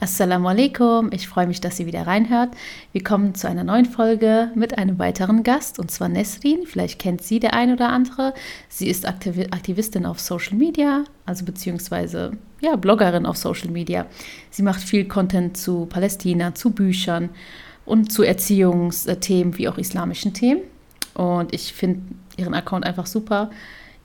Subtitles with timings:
[0.00, 2.50] Assalamu alaikum, ich freue mich, dass ihr wieder reinhört.
[2.92, 6.66] Wir kommen zu einer neuen Folge mit einem weiteren Gast und zwar Nesrin.
[6.66, 8.32] Vielleicht kennt sie der ein oder andere.
[8.68, 12.30] Sie ist Aktivistin auf Social Media, also beziehungsweise
[12.60, 14.06] ja, Bloggerin auf Social Media.
[14.50, 17.30] Sie macht viel Content zu Palästina, zu Büchern
[17.84, 20.60] und zu Erziehungsthemen wie auch islamischen Themen.
[21.14, 22.02] Und ich finde
[22.36, 23.50] ihren Account einfach super.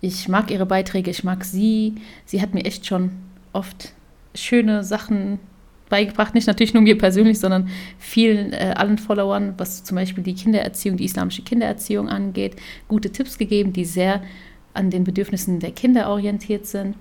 [0.02, 1.94] Ich mag ihre Beiträge, ich mag sie.
[2.26, 3.12] Sie hat mir echt schon
[3.52, 3.94] oft
[4.34, 5.38] schöne Sachen
[5.94, 10.34] beigebracht, nicht natürlich nur mir persönlich, sondern vielen, äh, allen Followern, was zum Beispiel die
[10.34, 12.56] Kindererziehung, die islamische Kindererziehung angeht,
[12.88, 14.24] gute Tipps gegeben, die sehr
[14.74, 16.96] an den Bedürfnissen der Kinder orientiert sind.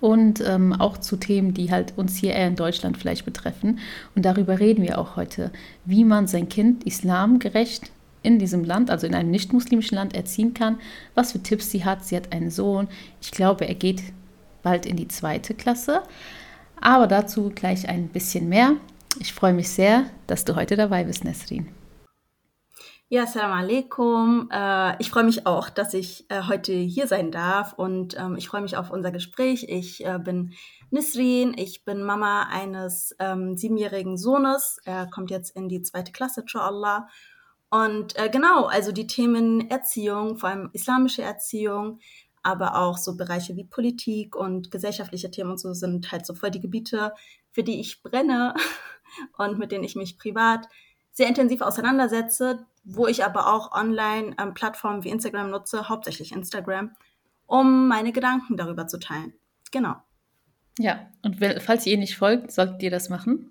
[0.00, 3.78] Und ähm, auch zu Themen, die halt uns hier eher in Deutschland vielleicht betreffen.
[4.16, 5.52] Und darüber reden wir auch heute,
[5.84, 7.92] wie man sein Kind islamgerecht
[8.24, 10.80] in diesem Land, also in einem nicht-muslimischen Land, erziehen kann,
[11.14, 12.04] was für Tipps sie hat.
[12.04, 12.88] Sie hat einen Sohn.
[13.22, 14.02] Ich glaube, er geht
[14.64, 16.02] bald in die zweite Klasse.
[16.80, 18.76] Aber dazu gleich ein bisschen mehr.
[19.18, 21.68] Ich freue mich sehr, dass du heute dabei bist, Nesrin.
[23.08, 24.48] Ja, assalamu alaikum.
[24.50, 28.48] Äh, ich freue mich auch, dass ich äh, heute hier sein darf und ähm, ich
[28.48, 29.66] freue mich auf unser Gespräch.
[29.68, 30.54] Ich äh, bin
[30.90, 34.80] Nisrin, ich bin Mama eines ähm, siebenjährigen Sohnes.
[34.84, 37.06] Er kommt jetzt in die zweite Klasse, inshallah.
[37.68, 41.98] Und genau, also die Themen Erziehung, vor allem islamische Erziehung,
[42.46, 46.52] aber auch so Bereiche wie Politik und gesellschaftliche Themen und so sind halt so voll
[46.52, 47.12] die Gebiete,
[47.50, 48.54] für die ich brenne
[49.36, 50.68] und mit denen ich mich privat
[51.12, 56.92] sehr intensiv auseinandersetze, wo ich aber auch online ähm, Plattformen wie Instagram nutze, hauptsächlich Instagram,
[57.46, 59.32] um meine Gedanken darüber zu teilen.
[59.72, 59.96] Genau.
[60.78, 63.50] Ja, und wenn, falls ihr nicht folgt, solltet ihr das machen.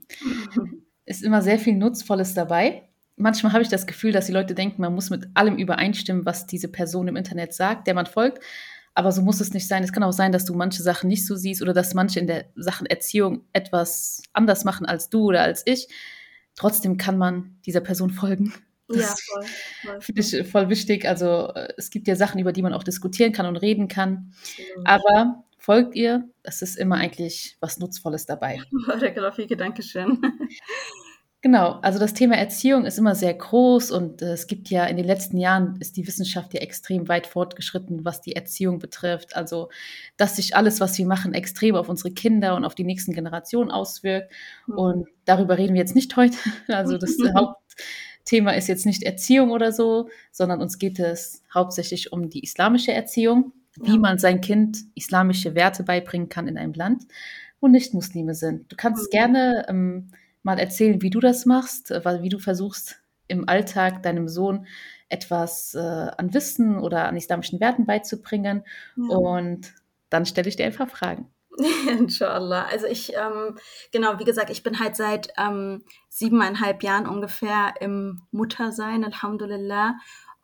[1.06, 2.88] Ist immer sehr viel Nutzvolles dabei.
[3.18, 6.48] Manchmal habe ich das Gefühl, dass die Leute denken, man muss mit allem übereinstimmen, was
[6.48, 8.44] diese Person im Internet sagt, der man folgt.
[8.96, 9.84] Aber so muss es nicht sein.
[9.84, 12.28] Es kann auch sein, dass du manche Sachen nicht so siehst oder dass manche in
[12.28, 15.90] der Sachen Erziehung etwas anders machen als du oder als ich.
[16.56, 18.54] Trotzdem kann man dieser Person folgen.
[18.88, 19.46] Das ja, voll.
[19.84, 20.02] voll.
[20.02, 21.08] finde ich voll wichtig.
[21.08, 24.34] Also äh, es gibt ja Sachen, über die man auch diskutieren kann und reden kann.
[24.86, 28.62] Aber folgt ihr, es ist immer eigentlich was Nutzvolles dabei.
[29.58, 30.22] Dankeschön.
[31.46, 34.98] Genau, also das Thema Erziehung ist immer sehr groß und äh, es gibt ja in
[34.98, 39.36] den letzten Jahren ist die Wissenschaft ja extrem weit fortgeschritten, was die Erziehung betrifft.
[39.36, 39.70] Also,
[40.18, 43.70] dass sich alles, was wir machen, extrem auf unsere Kinder und auf die nächsten Generationen
[43.70, 44.34] auswirkt.
[44.66, 44.74] Mhm.
[44.76, 46.36] Und darüber reden wir jetzt nicht heute.
[46.68, 52.32] Also das Hauptthema ist jetzt nicht Erziehung oder so, sondern uns geht es hauptsächlich um
[52.32, 57.04] die islamische Erziehung, wie man sein Kind islamische Werte beibringen kann in einem Land,
[57.62, 58.72] wo nicht Muslime sind.
[58.72, 59.10] Du kannst mhm.
[59.12, 60.08] gerne ähm,
[60.46, 64.68] mal erzählen, wie du das machst, äh, wie du versuchst, im Alltag deinem Sohn
[65.10, 68.64] etwas äh, an Wissen oder an islamischen Werten beizubringen.
[68.96, 69.16] Ja.
[69.16, 69.74] Und
[70.10, 71.28] dann stelle ich dir einfach Fragen.
[71.90, 72.66] Inshallah.
[72.66, 73.58] Also ich, ähm,
[73.92, 79.96] genau, wie gesagt, ich bin halt seit ähm, siebeneinhalb Jahren ungefähr im Muttersein, Alhamdulillah.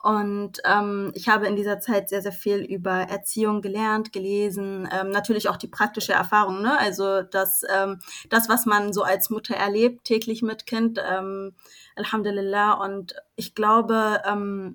[0.02, 5.10] Und ähm, ich habe in dieser Zeit sehr, sehr viel über Erziehung gelernt, gelesen, ähm,
[5.10, 6.76] natürlich auch die praktische Erfahrung, ne?
[6.76, 11.54] Also das, ähm, das, was man so als Mutter erlebt, täglich mit Kind, ähm,
[11.94, 12.72] Alhamdulillah.
[12.72, 14.74] Und ich glaube, ähm,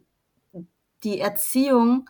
[1.04, 2.10] die Erziehung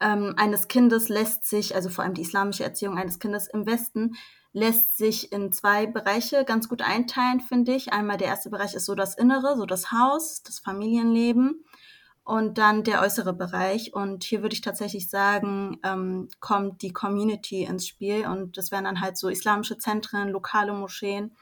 [0.00, 4.16] ähm, eines Kindes lässt sich, also vor allem die islamische Erziehung eines Kindes im Westen,
[4.52, 7.92] lässt sich in zwei Bereiche ganz gut einteilen, finde ich.
[7.92, 11.64] Einmal der erste Bereich ist so das Innere, so das Haus, das Familienleben
[12.30, 13.92] und dann der äußere Bereich.
[13.92, 18.24] Und hier würde ich tatsächlich sagen, ähm, kommt die Community ins Spiel.
[18.24, 21.32] Und das wären dann halt so islamische Zentren, lokale Moscheen.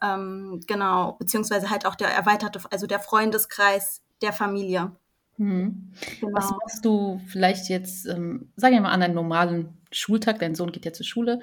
[0.00, 4.92] Ähm, genau, beziehungsweise halt auch der erweiterte, also der Freundeskreis der Familie.
[5.38, 5.90] Mhm.
[6.20, 6.32] Genau.
[6.34, 10.38] Was machst du vielleicht jetzt, ähm, sagen wir mal, an einem normalen Schultag?
[10.38, 11.40] Dein Sohn geht ja zur Schule.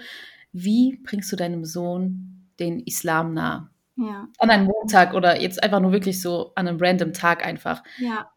[0.54, 3.72] Wie bringst du deinem Sohn den Islam nah?
[3.98, 4.30] Ja.
[4.38, 7.84] An einem Montag oder jetzt einfach nur wirklich so an einem random Tag einfach.
[7.98, 8.32] Ja.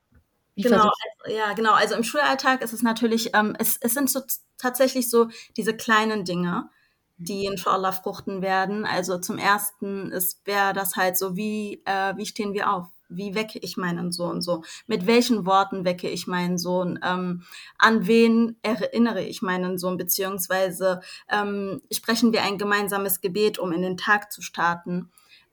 [0.55, 0.91] Wie genau,
[1.25, 1.73] also, ja, genau.
[1.73, 4.21] Also im Schulalltag ist es natürlich, ähm, es, es sind so
[4.59, 6.69] tatsächlich so diese kleinen Dinge,
[7.17, 7.53] die mhm.
[7.53, 8.85] inshallah fruchten werden.
[8.85, 12.87] Also zum ersten ist wäre das halt so, wie, äh, wie stehen wir auf?
[13.15, 14.63] Wie wecke ich meinen Sohn so?
[14.87, 16.99] Mit welchen Worten wecke ich meinen Sohn?
[17.05, 17.43] Ähm,
[17.77, 19.99] an wen erinnere ich meinen Sohn?
[19.99, 25.11] Beziehungsweise ähm, sprechen wir ein gemeinsames Gebet, um in den Tag zu starten?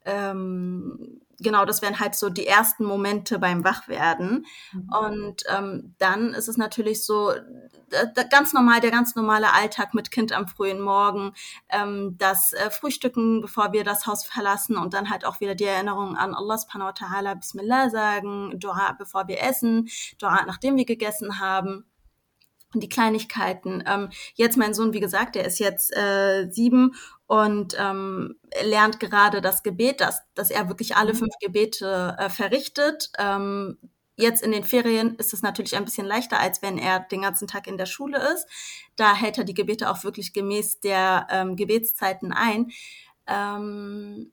[0.10, 4.46] Ähm, genau, das wären halt so die ersten Momente beim Wachwerden.
[4.72, 4.90] Mhm.
[4.90, 7.32] Und ähm, dann ist es natürlich so,
[7.90, 11.34] da, ganz normal, der ganz normale Alltag mit Kind am frühen Morgen,
[11.70, 15.66] ähm, das äh, Frühstücken, bevor wir das Haus verlassen und dann halt auch wieder die
[15.66, 19.90] Erinnerung an Allah subhanahu wa ta'ala, Bismillah sagen, Dua, bevor wir essen,
[20.20, 21.86] Dua, nachdem wir gegessen haben.
[22.74, 23.84] und die Kleinigkeiten.
[23.88, 26.94] Ähm, jetzt mein Sohn, wie gesagt, der ist jetzt äh, sieben
[27.30, 31.18] und ähm, lernt gerade das Gebet, dass, dass er wirklich alle mhm.
[31.18, 33.12] fünf Gebete äh, verrichtet.
[33.20, 33.78] Ähm,
[34.16, 37.48] jetzt in den Ferien ist es natürlich ein bisschen leichter, als wenn er den ganzen
[37.48, 38.48] Tag in der Schule ist.
[38.96, 42.72] Da hält er die Gebete auch wirklich gemäß der ähm, Gebetszeiten ein.
[43.28, 44.32] Ähm,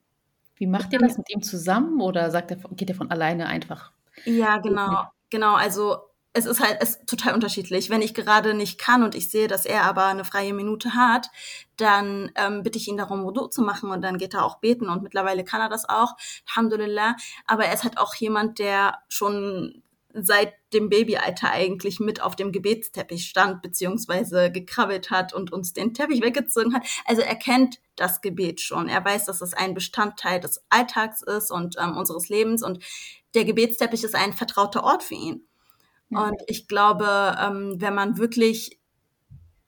[0.54, 3.93] Wie macht ihr das mit ihm zusammen oder sagt er, geht er von alleine einfach?
[4.25, 5.04] Ja, genau.
[5.28, 5.98] Genau, also
[6.37, 7.88] es ist halt es ist total unterschiedlich.
[7.88, 11.31] Wenn ich gerade nicht kann und ich sehe, dass er aber eine freie Minute hat,
[11.77, 14.88] dann ähm, bitte ich ihn darum, Wudu zu machen und dann geht er auch beten
[14.88, 16.15] und mittlerweile kann er das auch,
[16.49, 17.17] Alhamdulillah.
[17.47, 22.53] Aber er ist halt auch jemand, der schon seit dem Babyalter eigentlich mit auf dem
[22.53, 26.87] Gebetsteppich stand, beziehungsweise gekrabbelt hat und uns den Teppich weggezogen hat.
[27.06, 28.89] Also er kennt das Gebet schon.
[28.89, 32.82] Er weiß, dass es ein Bestandteil des Alltags ist und ähm, unseres Lebens und
[33.35, 35.47] der Gebetsteppich ist ein vertrauter Ort für ihn.
[36.11, 38.79] Und ich glaube, ähm, wenn man wirklich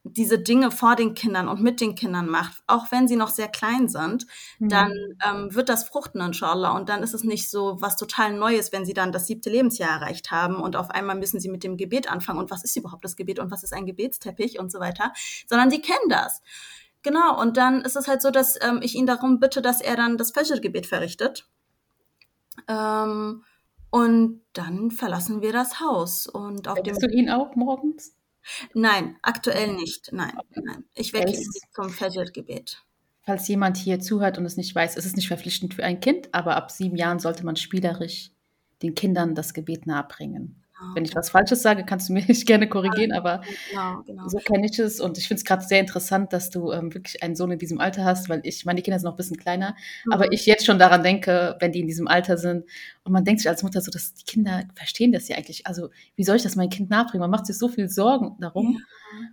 [0.04, 3.48] diese Dinge vor den Kindern und mit den Kindern macht, auch wenn sie noch sehr
[3.48, 4.26] klein sind,
[4.58, 4.68] mhm.
[4.68, 4.92] dann
[5.26, 6.70] ähm, wird das fruchten, inshallah.
[6.70, 10.00] Und dann ist es nicht so was total Neues, wenn sie dann das siebte Lebensjahr
[10.00, 12.38] erreicht haben und auf einmal müssen sie mit dem Gebet anfangen.
[12.38, 15.12] Und was ist überhaupt das Gebet und was ist ein Gebetsteppich und so weiter,
[15.46, 16.42] sondern sie kennen das.
[17.02, 19.96] Genau, und dann ist es halt so, dass ähm, ich ihn darum bitte, dass er
[19.96, 21.48] dann das Fajr-Gebet verrichtet.
[22.66, 23.44] Ähm,
[23.90, 26.26] und dann verlassen wir das Haus.
[26.26, 28.14] Und auf Weckst dem du ihn auch morgens?
[28.74, 30.10] Nein, aktuell nicht.
[30.12, 30.84] Nein, nein.
[30.94, 32.82] Ich wecke ihn zum Fajr-Gebet.
[33.22, 36.32] Falls jemand hier zuhört und es nicht weiß, es ist nicht verpflichtend für ein Kind,
[36.32, 38.30] aber ab sieben Jahren sollte man spielerisch
[38.82, 40.62] den Kindern das Gebet nahebringen.
[40.80, 40.94] Genau.
[40.94, 44.28] Wenn ich was Falsches sage, kannst du mich gerne korrigieren, aber genau, genau.
[44.28, 45.00] so kenne ich es.
[45.00, 47.80] Und ich finde es gerade sehr interessant, dass du ähm, wirklich einen Sohn in diesem
[47.80, 50.12] Alter hast, weil ich, meine Kinder sind noch ein bisschen kleiner, mhm.
[50.12, 52.64] aber ich jetzt schon daran denke, wenn die in diesem Alter sind.
[53.02, 55.66] Und man denkt sich als Mutter so, dass die Kinder verstehen das ja eigentlich.
[55.66, 57.22] Also, wie soll ich das meinem Kind nachbringen?
[57.22, 58.80] Man macht sich so viel Sorgen darum.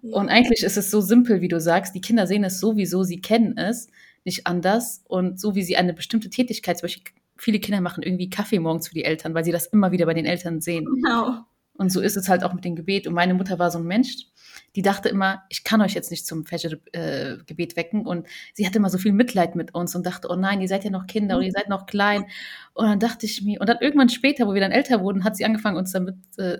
[0.01, 0.15] Ja, ja.
[0.17, 1.93] Und eigentlich ist es so simpel, wie du sagst.
[1.93, 3.87] Die Kinder sehen es sowieso, sie kennen es
[4.23, 5.03] nicht anders.
[5.07, 8.87] Und so wie sie eine bestimmte Tätigkeit, zum Beispiel viele Kinder machen irgendwie Kaffee morgens
[8.87, 10.85] für die Eltern, weil sie das immer wieder bei den Eltern sehen.
[10.85, 11.45] Genau.
[11.77, 13.05] Und so ist es halt auch mit dem Gebet.
[13.05, 14.27] Und meine Mutter war so ein Mensch,
[14.75, 18.05] die dachte immer, ich kann euch jetzt nicht zum Fajr-Gebet äh, wecken.
[18.05, 20.85] Und sie hatte immer so viel Mitleid mit uns und dachte, oh nein, ihr seid
[20.85, 22.25] ja noch Kinder und ihr seid noch klein.
[22.73, 25.35] Und dann dachte ich mir, und dann irgendwann später, wo wir dann älter wurden, hat
[25.35, 26.59] sie angefangen, uns damit äh,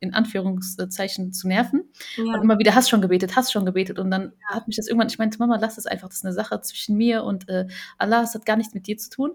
[0.00, 1.84] in Anführungszeichen zu nerven.
[2.16, 2.34] Ja.
[2.34, 3.98] Und immer wieder, hast schon gebetet, hast schon gebetet.
[3.98, 6.34] Und dann hat mich das irgendwann, ich meinte, Mama, lass es einfach, das ist eine
[6.34, 7.66] Sache zwischen mir und äh,
[7.98, 9.32] Allah, es hat gar nichts mit dir zu tun.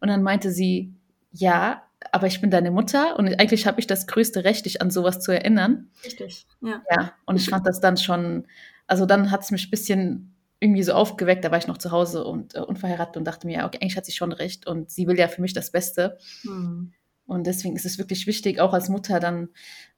[0.00, 0.94] Und dann meinte sie,
[1.32, 1.82] ja,
[2.12, 5.20] aber ich bin deine Mutter und eigentlich habe ich das größte Recht, dich an sowas
[5.20, 5.90] zu erinnern.
[6.04, 6.82] Richtig, ja.
[6.90, 8.46] Ja, und ich fand das dann schon,
[8.86, 11.90] also dann hat es mich ein bisschen irgendwie so aufgeweckt, da war ich noch zu
[11.90, 15.06] Hause und äh, unverheiratet und dachte mir, okay, eigentlich hat sie schon recht und sie
[15.06, 16.18] will ja für mich das Beste.
[16.42, 16.92] Hm.
[17.26, 19.48] Und deswegen ist es wirklich wichtig, auch als Mutter dann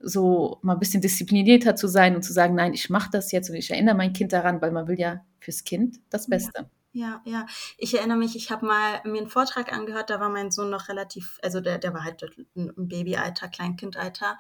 [0.01, 3.51] so mal ein bisschen disziplinierter zu sein und zu sagen, nein, ich mache das jetzt
[3.51, 6.61] und ich erinnere mein Kind daran, weil man will ja fürs Kind das Beste.
[6.63, 6.71] Ja.
[6.93, 7.47] Ja, ja.
[7.77, 10.89] Ich erinnere mich, ich habe mal mir einen Vortrag angehört, da war mein Sohn noch
[10.89, 14.39] relativ, also der, der war halt im Babyalter, Kleinkindalter.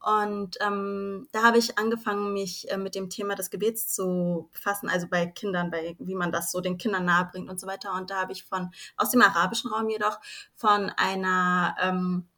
[0.00, 4.88] Und ähm, da habe ich angefangen, mich äh, mit dem Thema des Gebets zu befassen,
[4.88, 7.92] also bei Kindern, bei wie man das so den Kindern nahebringt und so weiter.
[7.92, 10.18] Und da habe ich von, aus dem arabischen Raum jedoch,
[10.56, 12.29] von einer ähm,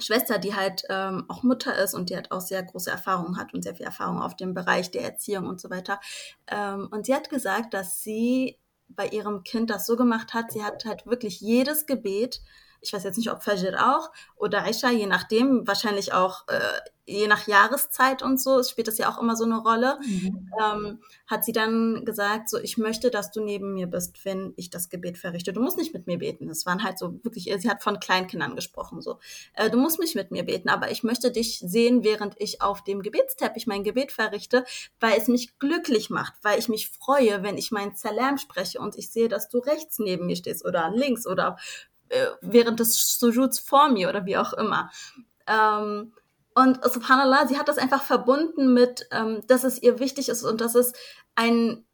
[0.00, 3.54] Schwester, die halt ähm, auch Mutter ist und die halt auch sehr große Erfahrungen hat
[3.54, 6.00] und sehr viel Erfahrung auf dem Bereich der Erziehung und so weiter.
[6.46, 8.58] Ähm, und sie hat gesagt, dass sie
[8.88, 12.42] bei ihrem Kind das so gemacht hat, sie hat halt wirklich jedes Gebet,
[12.80, 16.60] ich weiß jetzt nicht, ob Fajr auch oder Aisha, je nachdem, wahrscheinlich auch äh,
[17.10, 20.50] je nach Jahreszeit und so, spielt das ja auch immer so eine Rolle, mhm.
[20.62, 24.70] ähm, hat sie dann gesagt, so, ich möchte, dass du neben mir bist, wenn ich
[24.70, 25.52] das Gebet verrichte.
[25.52, 26.48] Du musst nicht mit mir beten.
[26.48, 29.18] Das waren halt so wirklich, sie hat von Kleinkindern gesprochen, so.
[29.54, 32.84] Äh, du musst nicht mit mir beten, aber ich möchte dich sehen, während ich auf
[32.84, 34.64] dem Gebetsteppich mein Gebet verrichte,
[35.00, 38.96] weil es mich glücklich macht, weil ich mich freue, wenn ich meinen Salam spreche und
[38.96, 41.56] ich sehe, dass du rechts neben mir stehst oder links oder
[42.10, 44.90] äh, während des Sujuds vor mir oder wie auch immer.
[45.46, 46.12] Ähm,
[46.54, 50.60] und subhanallah, sie hat das einfach verbunden mit, ähm, dass es ihr wichtig ist und
[50.60, 50.92] dass es
[51.34, 51.84] ein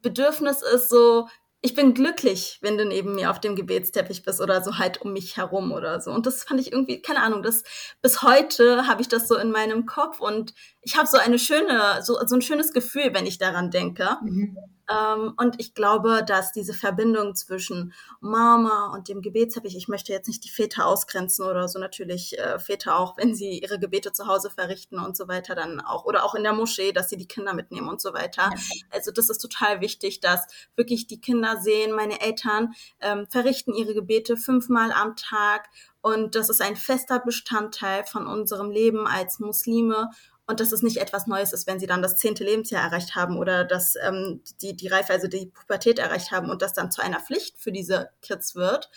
[0.00, 1.28] Bedürfnis ist, so,
[1.60, 5.12] ich bin glücklich, wenn du neben mir auf dem Gebetsteppich bist oder so halt um
[5.12, 6.10] mich herum oder so.
[6.10, 7.62] Und das fand ich irgendwie, keine Ahnung, das
[8.02, 12.02] bis heute habe ich das so in meinem Kopf und ich habe so eine schöne,
[12.02, 14.18] so, so ein schönes Gefühl, wenn ich daran denke.
[14.22, 14.58] Mhm.
[14.90, 20.28] Ähm, und ich glaube, dass diese Verbindung zwischen Mama und dem Gebetsteppich, ich möchte jetzt
[20.28, 24.26] nicht die Väter ausgrenzen oder so, natürlich äh, Väter auch, wenn sie ihre Gebete zu
[24.26, 27.28] Hause verrichten und so weiter, dann auch, oder auch in der Moschee, dass sie die
[27.28, 28.50] Kinder mitnehmen und so weiter.
[28.90, 33.94] Also das ist total wichtig, dass wirklich die Kinder sehen, meine Eltern ähm, verrichten ihre
[33.94, 35.68] Gebete fünfmal am Tag.
[36.02, 40.10] Und das ist ein fester Bestandteil von unserem Leben als Muslime
[40.46, 43.38] und dass es nicht etwas Neues ist, wenn sie dann das zehnte Lebensjahr erreicht haben
[43.38, 47.02] oder dass ähm, die, die Reife, also die Pubertät erreicht haben und das dann zu
[47.02, 48.90] einer Pflicht für diese Kids wird,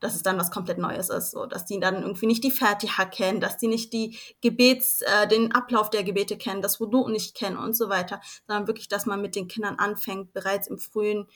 [0.00, 1.46] dass es dann was komplett Neues ist, so.
[1.46, 5.52] Dass die dann irgendwie nicht die Fatiha kennen, dass die nicht die Gebets, äh, den
[5.52, 9.20] Ablauf der Gebete kennen, das Wudu nicht kennen und so weiter, sondern wirklich, dass man
[9.20, 11.26] mit den Kindern anfängt, bereits im frühen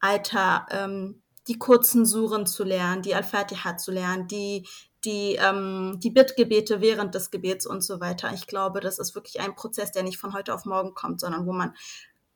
[0.00, 4.66] Alter ähm, die kurzen Suren zu lernen, die Al-Fatiha zu lernen, die
[5.04, 8.32] die, ähm, die Bittgebete während des Gebets und so weiter.
[8.34, 11.46] Ich glaube, das ist wirklich ein Prozess, der nicht von heute auf morgen kommt, sondern
[11.46, 11.74] wo man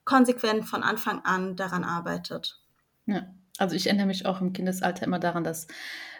[0.04, 2.60] konsequent von Anfang an daran arbeitet.
[3.06, 3.26] Ja,
[3.58, 5.66] also ich erinnere mich auch im Kindesalter immer daran, dass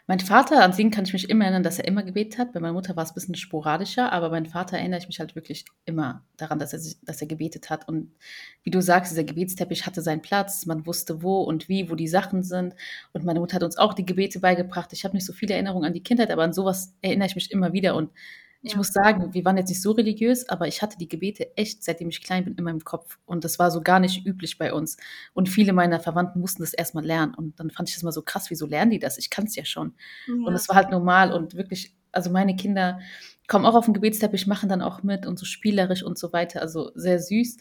[0.08, 2.52] mein Vater, an den kann ich mich immer erinnern, dass er immer gebetet hat.
[2.52, 5.36] Bei meiner Mutter war es ein bisschen sporadischer, aber mein Vater erinnere ich mich halt
[5.36, 7.86] wirklich immer daran, dass er, dass er gebetet hat.
[7.88, 8.12] Und
[8.64, 12.08] wie du sagst, dieser Gebetsteppich hatte seinen Platz, man wusste wo und wie, wo die
[12.08, 12.74] Sachen sind.
[13.12, 14.92] Und meine Mutter hat uns auch die Gebete beigebracht.
[14.92, 17.52] Ich habe nicht so viele Erinnerungen an die Kindheit, aber an sowas erinnere ich mich
[17.52, 17.94] immer wieder.
[17.94, 18.10] Und
[18.62, 18.78] ich ja.
[18.78, 22.08] muss sagen, wir waren jetzt nicht so religiös, aber ich hatte die Gebete echt, seitdem
[22.08, 23.18] ich klein bin, in meinem Kopf.
[23.24, 24.96] Und das war so gar nicht üblich bei uns.
[25.34, 27.34] Und viele meiner Verwandten mussten das erstmal lernen.
[27.34, 29.18] Und dann fand ich das mal so krass, wieso lernen die das?
[29.18, 29.94] Ich kann es ja schon.
[30.28, 30.34] Ja.
[30.46, 33.00] Und es war halt normal und wirklich, also meine Kinder
[33.48, 36.62] kommen auch auf den Gebetsteppich, machen dann auch mit und so spielerisch und so weiter.
[36.62, 37.56] Also sehr süß.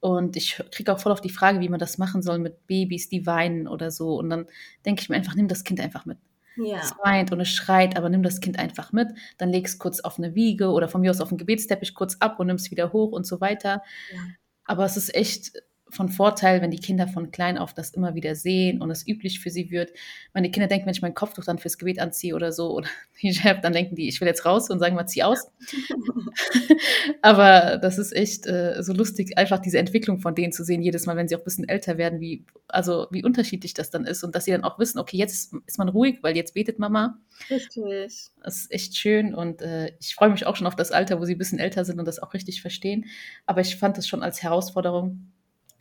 [0.00, 3.10] Und ich kriege auch voll auf die Frage, wie man das machen soll mit Babys,
[3.10, 4.16] die weinen oder so.
[4.16, 4.46] Und dann
[4.86, 6.18] denke ich mir einfach, nimm das Kind einfach mit.
[6.56, 6.78] Ja.
[6.78, 9.08] Es weint und es schreit, aber nimm das Kind einfach mit,
[9.38, 12.16] dann leg es kurz auf eine Wiege oder von mir aus auf den Gebetsteppich kurz
[12.20, 13.82] ab und nimm es wieder hoch und so weiter.
[14.12, 14.20] Ja.
[14.64, 15.52] Aber es ist echt
[15.88, 19.38] von Vorteil, wenn die Kinder von klein auf das immer wieder sehen und es üblich
[19.40, 19.92] für sie wird.
[20.34, 23.62] Meine Kinder denken, wenn ich mein Kopftuch dann fürs Gebet anziehe oder so oder Hijab,
[23.62, 25.50] dann denken die, ich will jetzt raus und sagen mal, zieh aus.
[27.22, 31.06] Aber das ist echt äh, so lustig, einfach diese Entwicklung von denen zu sehen, jedes
[31.06, 34.24] Mal, wenn sie auch ein bisschen älter werden, wie, also wie unterschiedlich das dann ist
[34.24, 37.18] und dass sie dann auch wissen, okay, jetzt ist man ruhig, weil jetzt betet Mama.
[37.48, 38.30] Richtig.
[38.42, 41.24] Das ist echt schön und äh, ich freue mich auch schon auf das Alter, wo
[41.24, 43.06] sie ein bisschen älter sind und das auch richtig verstehen.
[43.46, 45.32] Aber ich fand das schon als Herausforderung,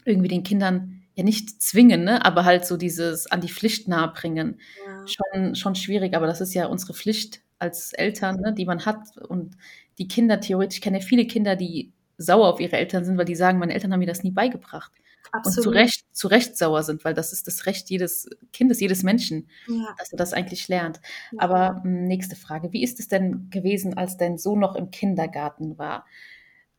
[0.06, 4.60] irgendwie den Kindern ja nicht zwingen, ne, aber halt so dieses an die Pflicht nahebringen.
[4.86, 5.06] Ja.
[5.08, 9.18] Schon, schon schwierig, aber das ist ja unsere Pflicht als Eltern, ne, die man hat.
[9.18, 9.56] Und
[9.98, 13.26] die Kinder, theoretisch, ich kenne ja viele Kinder, die sauer auf ihre Eltern sind, weil
[13.26, 14.92] die sagen, meine Eltern haben mir das nie beigebracht.
[15.32, 15.58] Absolut.
[15.58, 19.04] Und zu Recht, zu Recht sauer sind, weil das ist das Recht jedes Kindes, jedes
[19.04, 19.94] Menschen, ja.
[19.98, 21.02] dass er das eigentlich lernt.
[21.32, 21.40] Ja.
[21.40, 25.78] Aber hm, nächste Frage, wie ist es denn gewesen, als dein Sohn noch im Kindergarten
[25.78, 26.06] war?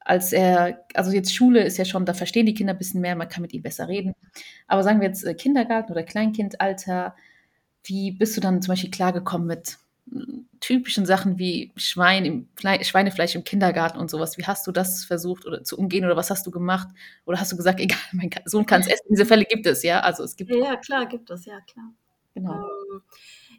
[0.06, 3.16] Als er, also jetzt Schule ist ja schon, da verstehen die Kinder ein bisschen mehr,
[3.16, 4.14] man kann mit ihnen besser reden.
[4.68, 7.16] Aber sagen wir jetzt äh, Kindergarten oder Kleinkindalter,
[7.82, 13.34] wie bist du dann zum Beispiel klargekommen mit hm, typischen Sachen wie Schwein im, Schweinefleisch
[13.34, 14.38] im Kindergarten und sowas?
[14.38, 16.88] Wie hast du das versucht oder zu umgehen oder was hast du gemacht?
[17.24, 19.08] Oder hast du gesagt, egal, mein Sohn kann es essen?
[19.10, 20.00] Diese Fälle gibt es, ja?
[20.00, 20.54] Also es gibt.
[20.54, 21.92] Ja, klar, gibt es, ja, klar.
[22.34, 22.52] Genau.
[22.52, 23.02] Ähm,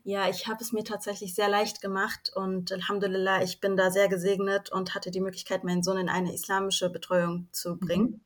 [0.08, 4.08] ja, ich habe es mir tatsächlich sehr leicht gemacht und Alhamdulillah, ich bin da sehr
[4.08, 7.80] gesegnet und hatte die Möglichkeit, meinen Sohn in eine islamische Betreuung zu mhm.
[7.80, 8.26] bringen.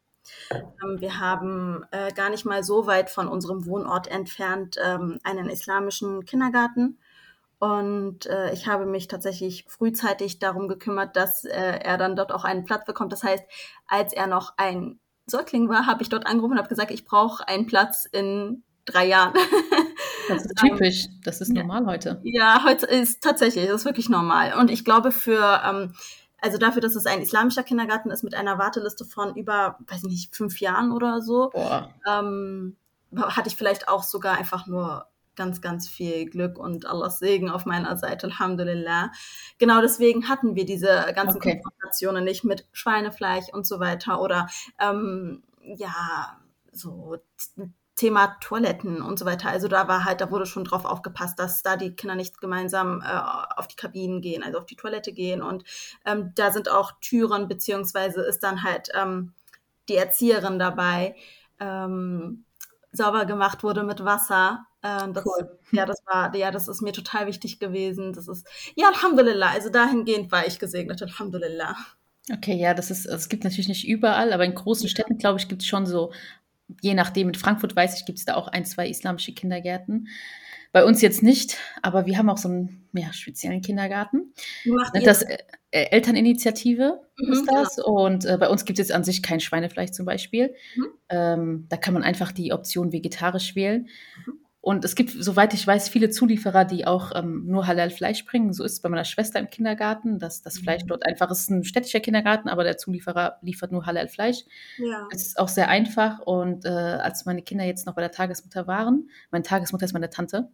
[0.52, 1.02] Mhm.
[1.02, 6.24] wir haben äh, gar nicht mal so weit von unserem Wohnort entfernt ähm, einen islamischen
[6.26, 7.00] Kindergarten.
[7.58, 12.44] Und äh, ich habe mich tatsächlich frühzeitig darum gekümmert, dass äh, er dann dort auch
[12.44, 13.12] einen Platz bekommt.
[13.12, 13.44] Das heißt,
[13.88, 17.48] als er noch ein Säugling war, habe ich dort angerufen und habe gesagt, ich brauche
[17.48, 19.34] einen Platz in drei Jahren.
[20.28, 22.20] Das ist typisch, das ist normal heute.
[22.24, 24.54] Ja, heute ist tatsächlich, das ist wirklich normal.
[24.60, 25.94] Und ich glaube für, ähm,
[26.40, 30.36] also dafür, dass es ein islamischer Kindergarten ist mit einer Warteliste von über, weiß nicht,
[30.36, 31.52] fünf Jahren oder so,
[32.08, 32.76] ähm,
[33.16, 37.66] hatte ich vielleicht auch sogar einfach nur ganz, ganz viel Glück und Allahs Segen auf
[37.66, 39.12] meiner Seite, Alhamdulillah.
[39.58, 41.62] Genau deswegen hatten wir diese ganzen okay.
[41.62, 44.48] Konfrontationen nicht mit Schweinefleisch und so weiter oder
[44.80, 46.38] ähm, ja,
[46.72, 47.18] so
[48.02, 49.50] Thema Toiletten und so weiter.
[49.50, 53.00] Also da war halt, da wurde schon drauf aufgepasst, dass da die Kinder nicht gemeinsam
[53.02, 53.22] äh,
[53.56, 55.44] auf die Kabinen gehen, also auf die Toilette gehen.
[55.44, 55.66] Und
[56.04, 59.34] ähm, da sind auch Türen, beziehungsweise ist dann halt ähm,
[59.88, 61.16] die Erzieherin dabei,
[61.60, 62.46] ähm,
[62.92, 64.66] sauber gemacht wurde mit Wasser.
[64.82, 65.60] Äh, das, cool.
[65.72, 68.14] Ja, das war, ja, das ist mir total wichtig gewesen.
[68.14, 69.52] Das ist, ja, Alhamdulillah.
[69.52, 71.76] Also dahingehend war ich gesegnet, Alhamdulillah.
[72.34, 75.48] Okay, ja, das ist, es gibt natürlich nicht überall, aber in großen Städten, glaube ich,
[75.48, 76.12] gibt es schon so
[76.82, 80.08] je nachdem, in Frankfurt weiß ich, gibt es da auch ein, zwei islamische Kindergärten.
[80.74, 84.34] Bei uns jetzt nicht, aber wir haben auch so einen ja, speziellen Kindergarten.
[85.04, 85.38] Das äh,
[85.72, 87.76] Elterninitiative mhm, ist das.
[87.76, 88.06] Genau.
[88.06, 90.54] Und äh, bei uns gibt es jetzt an sich kein Schweinefleisch zum Beispiel.
[90.76, 90.88] Mhm.
[91.10, 93.90] Ähm, da kann man einfach die Option vegetarisch wählen.
[94.26, 94.34] Mhm.
[94.62, 98.54] Und es gibt, soweit ich weiß, viele Zulieferer, die auch ähm, nur Halal-Fleisch bringen.
[98.54, 100.88] So ist es bei meiner Schwester im Kindergarten, dass das Fleisch mhm.
[100.88, 104.44] dort einfach ist ein städtischer Kindergarten, aber der Zulieferer liefert nur Halal-Fleisch.
[104.78, 105.08] Ja.
[105.12, 106.20] Es ist auch sehr einfach.
[106.20, 110.12] Und äh, als meine Kinder jetzt noch bei der Tagesmutter waren, meine Tagesmutter ist meine
[110.12, 110.50] Tante,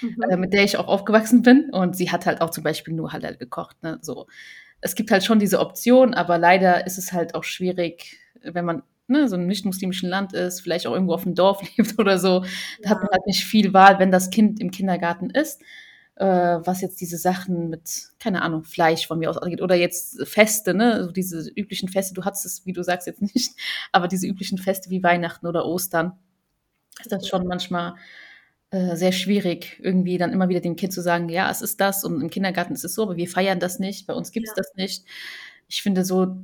[0.00, 0.22] mhm.
[0.30, 3.12] äh, mit der ich auch aufgewachsen bin, und sie hat halt auch zum Beispiel nur
[3.12, 3.82] Halal gekocht.
[3.82, 3.98] Ne?
[4.00, 4.26] So
[4.80, 8.82] es gibt halt schon diese Option, aber leider ist es halt auch schwierig, wenn man
[9.10, 12.44] ne, so einem nicht-muslimischen Land ist, vielleicht auch irgendwo auf dem Dorf lebt oder so,
[12.82, 15.60] da hat man halt nicht viel Wahl, wenn das Kind im Kindergarten ist,
[16.16, 20.26] äh, was jetzt diese Sachen mit, keine Ahnung, Fleisch von mir aus angeht oder jetzt
[20.26, 23.52] Feste, ne, so diese üblichen Feste, du hattest es, wie du sagst, jetzt nicht,
[23.92, 26.12] aber diese üblichen Feste wie Weihnachten oder Ostern,
[27.00, 27.94] ist das schon manchmal
[28.70, 32.04] äh, sehr schwierig, irgendwie dann immer wieder dem Kind zu sagen, ja, es ist das
[32.04, 34.52] und im Kindergarten ist es so, aber wir feiern das nicht, bei uns gibt es
[34.56, 34.62] ja.
[34.62, 35.04] das nicht.
[35.68, 36.36] Ich finde so,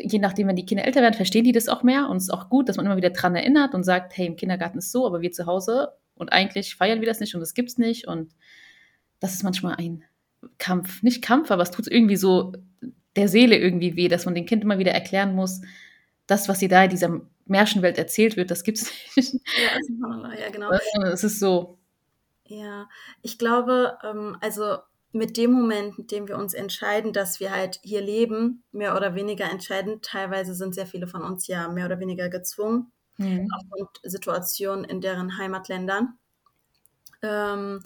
[0.00, 2.30] je nachdem, wenn die Kinder älter werden, verstehen die das auch mehr und es ist
[2.30, 5.06] auch gut, dass man immer wieder dran erinnert und sagt, hey, im Kindergarten ist so,
[5.06, 8.06] aber wir zu Hause und eigentlich feiern wir das nicht und das gibt es nicht
[8.06, 8.32] und
[9.20, 10.04] das ist manchmal ein
[10.58, 12.52] Kampf, nicht Kampf, aber es tut irgendwie so
[13.16, 15.60] der Seele irgendwie weh, dass man dem Kind immer wieder erklären muss,
[16.26, 19.34] das, was sie da in dieser Märchenwelt erzählt wird, das gibt es nicht.
[19.34, 20.70] Ja, ja, genau.
[21.02, 21.78] Es ist so.
[22.46, 22.88] Ja,
[23.22, 24.78] ich glaube, ähm, also
[25.14, 29.14] mit dem Moment, in dem wir uns entscheiden, dass wir halt hier leben, mehr oder
[29.14, 33.48] weniger entscheiden, teilweise sind sehr viele von uns ja mehr oder weniger gezwungen, mhm.
[33.54, 36.18] aufgrund Situationen in deren Heimatländern.
[37.22, 37.80] Ähm,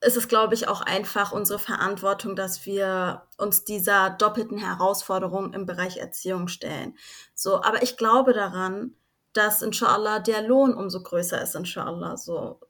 [0.00, 5.66] ist es, glaube ich, auch einfach unsere Verantwortung, dass wir uns dieser doppelten Herausforderung im
[5.66, 6.96] Bereich Erziehung stellen.
[7.34, 8.94] So, aber ich glaube daran,
[9.36, 12.16] dass inshallah der Lohn umso größer ist, inshallah.
[12.16, 12.60] So,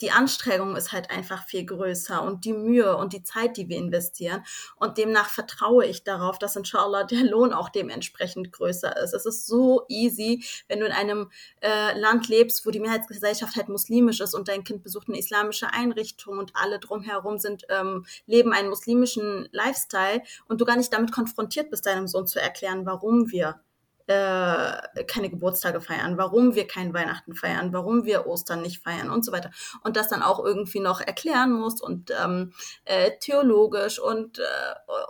[0.00, 3.78] die Anstrengung ist halt einfach viel größer und die Mühe und die Zeit, die wir
[3.78, 4.44] investieren.
[4.76, 9.14] Und demnach vertraue ich darauf, dass inshallah der Lohn auch dementsprechend größer ist.
[9.14, 11.30] Es ist so easy, wenn du in einem
[11.62, 15.72] äh, Land lebst, wo die Mehrheitsgesellschaft halt muslimisch ist und dein Kind besucht eine islamische
[15.72, 21.12] Einrichtung und alle drumherum sind, ähm, leben einen muslimischen Lifestyle und du gar nicht damit
[21.12, 23.60] konfrontiert bist, deinem Sohn zu erklären, warum wir
[24.06, 29.24] äh, keine Geburtstage feiern, warum wir kein Weihnachten feiern, warum wir Ostern nicht feiern und
[29.24, 29.50] so weiter.
[29.82, 32.52] Und das dann auch irgendwie noch erklären muss und ähm,
[32.84, 34.42] äh, theologisch und äh,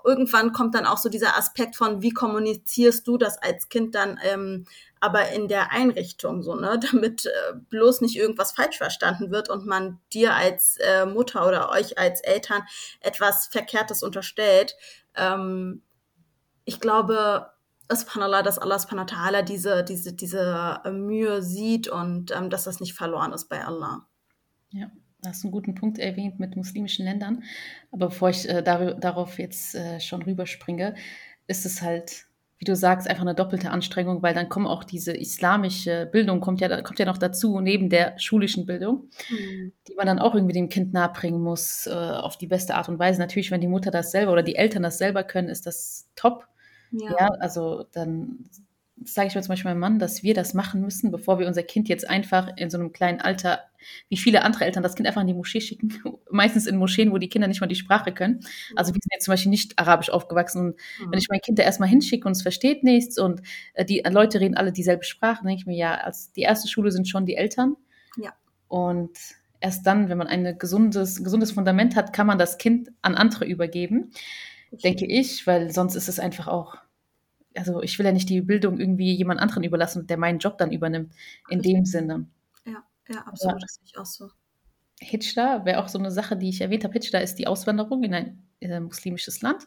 [0.04, 4.18] irgendwann kommt dann auch so dieser Aspekt von, wie kommunizierst du das als Kind dann
[4.22, 4.66] ähm,
[5.04, 7.30] aber in der Einrichtung so, ne, damit äh,
[7.68, 12.22] bloß nicht irgendwas falsch verstanden wird und man dir als äh, Mutter oder euch als
[12.22, 12.62] Eltern
[13.00, 14.76] etwas Verkehrtes unterstellt.
[15.14, 15.82] Ähm,
[16.64, 17.50] ich glaube,
[17.90, 22.94] subhanallah, dass Allah subhanahu diese, diese, diese äh, Mühe sieht und ähm, dass das nicht
[22.94, 24.06] verloren ist bei Allah.
[24.70, 24.90] Ja,
[25.22, 27.44] du hast einen guten Punkt erwähnt mit muslimischen Ländern.
[27.92, 30.94] Aber bevor ich äh, dar darauf jetzt äh, schon rüberspringe,
[31.46, 32.26] ist es halt,
[32.58, 36.60] wie du sagst, einfach eine doppelte Anstrengung, weil dann kommen auch diese islamische Bildung, kommt
[36.60, 39.72] ja, kommt ja noch dazu, neben der schulischen Bildung, mhm.
[39.86, 42.98] die man dann auch irgendwie dem Kind nahebringen muss, äh, auf die beste Art und
[42.98, 43.20] Weise.
[43.20, 46.48] Natürlich, wenn die Mutter das selber oder die Eltern das selber können, ist das top.
[46.96, 47.10] Ja.
[47.18, 48.48] ja, also dann
[49.04, 51.64] sage ich mir zum Beispiel meinem Mann, dass wir das machen müssen, bevor wir unser
[51.64, 53.60] Kind jetzt einfach in so einem kleinen Alter,
[54.08, 55.92] wie viele andere Eltern, das Kind einfach in die Moschee schicken.
[56.30, 58.40] Meistens in Moscheen, wo die Kinder nicht mal die Sprache können.
[58.76, 60.60] Also wir sind jetzt zum Beispiel nicht arabisch aufgewachsen.
[60.60, 61.10] Und mhm.
[61.10, 63.42] wenn ich mein Kind da erstmal hinschicke und es versteht nichts und
[63.74, 66.92] äh, die Leute reden alle dieselbe Sprache, denke ich mir, ja, als die erste Schule
[66.92, 67.76] sind schon die Eltern.
[68.16, 68.32] Ja.
[68.68, 69.18] Und
[69.60, 73.44] erst dann, wenn man ein gesundes, gesundes Fundament hat, kann man das Kind an andere
[73.44, 74.12] übergeben
[74.82, 76.76] denke ich, weil sonst ist es einfach auch
[77.56, 80.72] also ich will ja nicht die Bildung irgendwie jemand anderen überlassen, der meinen Job dann
[80.72, 81.12] übernimmt,
[81.48, 81.74] in Richtig.
[81.74, 82.26] dem Sinne.
[82.66, 84.30] Ja, ja, absolut, das sehe ich auch so.
[85.00, 86.94] Hitchda wäre auch so eine Sache, die ich erwähnt habe.
[86.94, 89.66] Hitchda ist die Auswanderung in ein äh, muslimisches Land.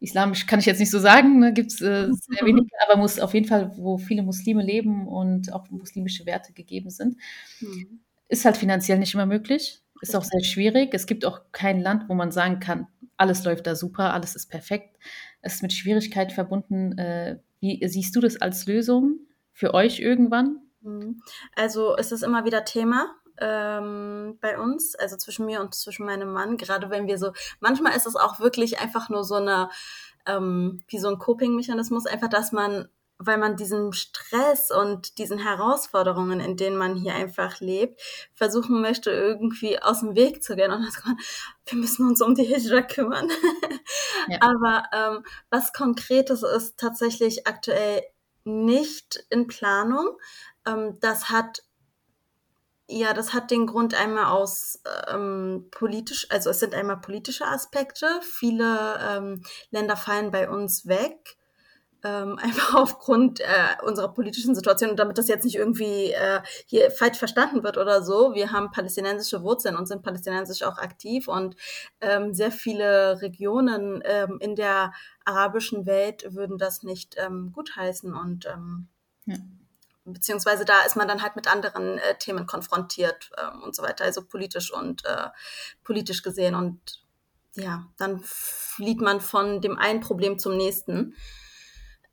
[0.00, 2.12] Islamisch kann ich jetzt nicht so sagen, ne, gibt es äh, sehr
[2.46, 6.90] wenige, aber muss auf jeden Fall, wo viele Muslime leben und auch muslimische Werte gegeben
[6.90, 7.16] sind.
[7.60, 8.00] Mhm.
[8.28, 10.94] Ist halt finanziell nicht immer möglich, ist auch sehr schwierig.
[10.94, 14.46] Es gibt auch kein Land, wo man sagen kann, alles läuft da super, alles ist
[14.48, 14.96] perfekt.
[15.40, 16.96] Es ist mit Schwierigkeit verbunden.
[16.98, 19.20] Äh, wie siehst du das als Lösung
[19.52, 20.60] für euch irgendwann?
[20.80, 21.22] Mhm.
[21.56, 26.32] Also es ist immer wieder Thema ähm, bei uns, also zwischen mir und zwischen meinem
[26.32, 29.70] Mann, gerade wenn wir so, manchmal ist es auch wirklich einfach nur so eine,
[30.26, 36.40] ähm, wie so ein Coping-Mechanismus, einfach, dass man weil man diesem Stress und diesen Herausforderungen,
[36.40, 38.00] in denen man hier einfach lebt,
[38.34, 40.70] versuchen möchte, irgendwie aus dem Weg zu gehen.
[40.70, 41.18] Und dann sagt man,
[41.66, 43.28] wir müssen uns um die Hijra kümmern.
[44.28, 44.38] Ja.
[44.40, 48.02] Aber ähm, was Konkretes ist tatsächlich aktuell
[48.44, 50.16] nicht in Planung.
[50.66, 51.62] Ähm, das hat
[52.90, 58.08] ja, das hat den Grund einmal aus ähm, politisch, also es sind einmal politische Aspekte.
[58.22, 61.37] Viele ähm, Länder fallen bei uns weg
[62.04, 63.44] ähm, einfach aufgrund äh,
[63.84, 68.02] unserer politischen Situation und damit das jetzt nicht irgendwie äh, hier falsch verstanden wird oder
[68.02, 68.34] so.
[68.34, 71.56] Wir haben palästinensische Wurzeln und sind palästinensisch auch aktiv und
[72.00, 74.92] ähm, sehr viele Regionen ähm, in der
[75.24, 78.88] arabischen Welt würden das nicht ähm, gutheißen und ähm,
[79.26, 79.36] ja.
[80.04, 84.04] beziehungsweise da ist man dann halt mit anderen äh, Themen konfrontiert ähm, und so weiter,
[84.04, 85.28] also politisch und äh,
[85.84, 87.04] politisch gesehen und
[87.54, 91.16] ja, dann flieht man von dem einen Problem zum nächsten.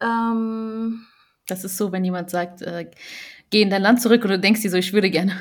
[0.02, 1.06] Ähm,
[1.48, 2.90] das ist so, wenn jemand sagt, äh,
[3.50, 5.34] geh in dein Land zurück und du denkst dir so, ich würde gerne.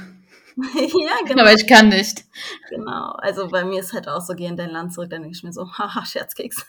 [0.57, 1.43] ja, genau.
[1.43, 2.25] Aber ich kann nicht.
[2.71, 5.37] Genau, also bei mir ist halt auch so, geh in dein Land zurück, dann denke
[5.37, 6.67] ich mir so, haha, Scherzkeks.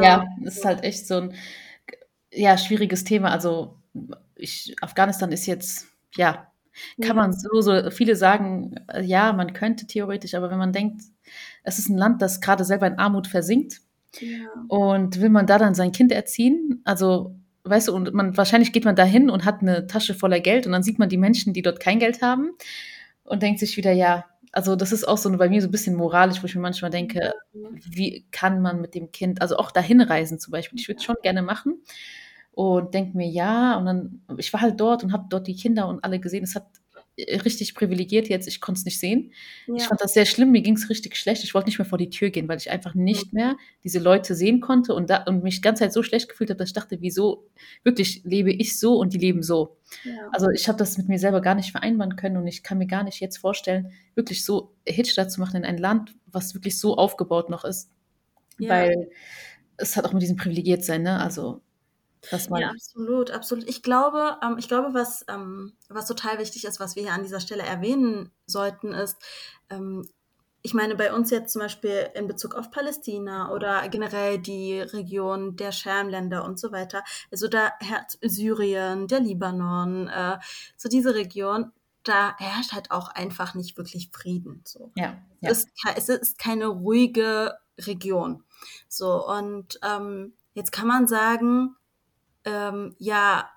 [0.00, 1.34] Ja, ähm, ist halt echt so ein
[2.30, 3.30] ja, schwieriges Thema.
[3.30, 3.76] Also
[4.34, 6.48] ich, Afghanistan ist jetzt, ja,
[7.02, 11.02] kann man so, so viele sagen, äh, ja, man könnte theoretisch, aber wenn man denkt,
[11.62, 13.82] es ist ein Land, das gerade selber in Armut versinkt
[14.20, 14.48] ja.
[14.68, 18.84] und will man da dann sein Kind erziehen, also weißt du, und man wahrscheinlich geht
[18.84, 21.52] man da hin und hat eine Tasche voller Geld und dann sieht man die Menschen,
[21.52, 22.50] die dort kein Geld haben
[23.24, 25.94] und denkt sich wieder, ja, also das ist auch so bei mir so ein bisschen
[25.94, 30.00] moralisch, wo ich mir manchmal denke, wie kann man mit dem Kind, also auch dahin
[30.00, 31.80] reisen zum Beispiel, ich würde es schon gerne machen,
[32.52, 35.88] und denke mir, ja, und dann, ich war halt dort und habe dort die Kinder
[35.88, 36.44] und alle gesehen.
[36.44, 36.66] Es hat
[37.18, 39.32] richtig privilegiert jetzt, ich konnte es nicht sehen.
[39.66, 39.74] Ja.
[39.76, 41.44] Ich fand das sehr schlimm, mir ging es richtig schlecht.
[41.44, 44.34] Ich wollte nicht mehr vor die Tür gehen, weil ich einfach nicht mehr diese Leute
[44.34, 46.74] sehen konnte und, da, und mich die ganze Zeit so schlecht gefühlt habe, dass ich
[46.74, 47.46] dachte, wieso
[47.84, 49.76] wirklich lebe ich so und die leben so.
[50.04, 50.28] Ja.
[50.32, 52.86] Also ich habe das mit mir selber gar nicht vereinbaren können und ich kann mir
[52.86, 56.96] gar nicht jetzt vorstellen, wirklich so Hitchstadt zu machen in ein Land, was wirklich so
[56.96, 57.90] aufgebaut noch ist.
[58.58, 58.70] Ja.
[58.70, 59.10] Weil
[59.76, 61.20] es hat auch mit diesem Privilegiertsein, ne?
[61.20, 61.60] Also
[62.30, 63.68] das ja, absolut, absolut.
[63.68, 67.22] Ich glaube, ähm, ich glaube, was, ähm, was total wichtig ist, was wir hier an
[67.22, 69.16] dieser Stelle erwähnen sollten, ist,
[69.70, 70.08] ähm,
[70.62, 75.56] ich meine, bei uns jetzt zum Beispiel in Bezug auf Palästina oder generell die Region
[75.56, 80.38] der Schamländer und so weiter, also da herrscht Syrien, der Libanon, äh,
[80.76, 81.72] so diese Region,
[82.04, 84.62] da herrscht halt auch einfach nicht wirklich Frieden.
[84.64, 84.92] So.
[84.94, 85.50] Ja, ja.
[85.50, 88.44] Es, ist, es ist keine ruhige Region.
[88.88, 91.76] So, und ähm, jetzt kann man sagen,
[92.44, 93.48] ähm, ja,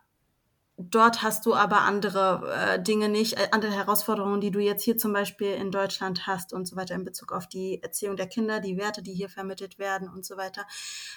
[0.77, 4.97] dort hast du aber andere äh, Dinge nicht, äh, andere Herausforderungen, die du jetzt hier
[4.97, 8.59] zum Beispiel in Deutschland hast und so weiter in Bezug auf die Erziehung der Kinder,
[8.59, 10.65] die Werte, die hier vermittelt werden und so weiter.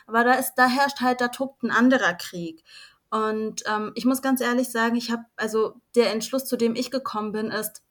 [0.06, 2.62] Aber da ist, da herrscht halt, da tobt ein anderer Krieg.
[3.10, 6.90] Und ähm, ich muss ganz ehrlich sagen, ich habe, also der Entschluss, zu dem ich
[6.90, 7.82] gekommen bin, ist,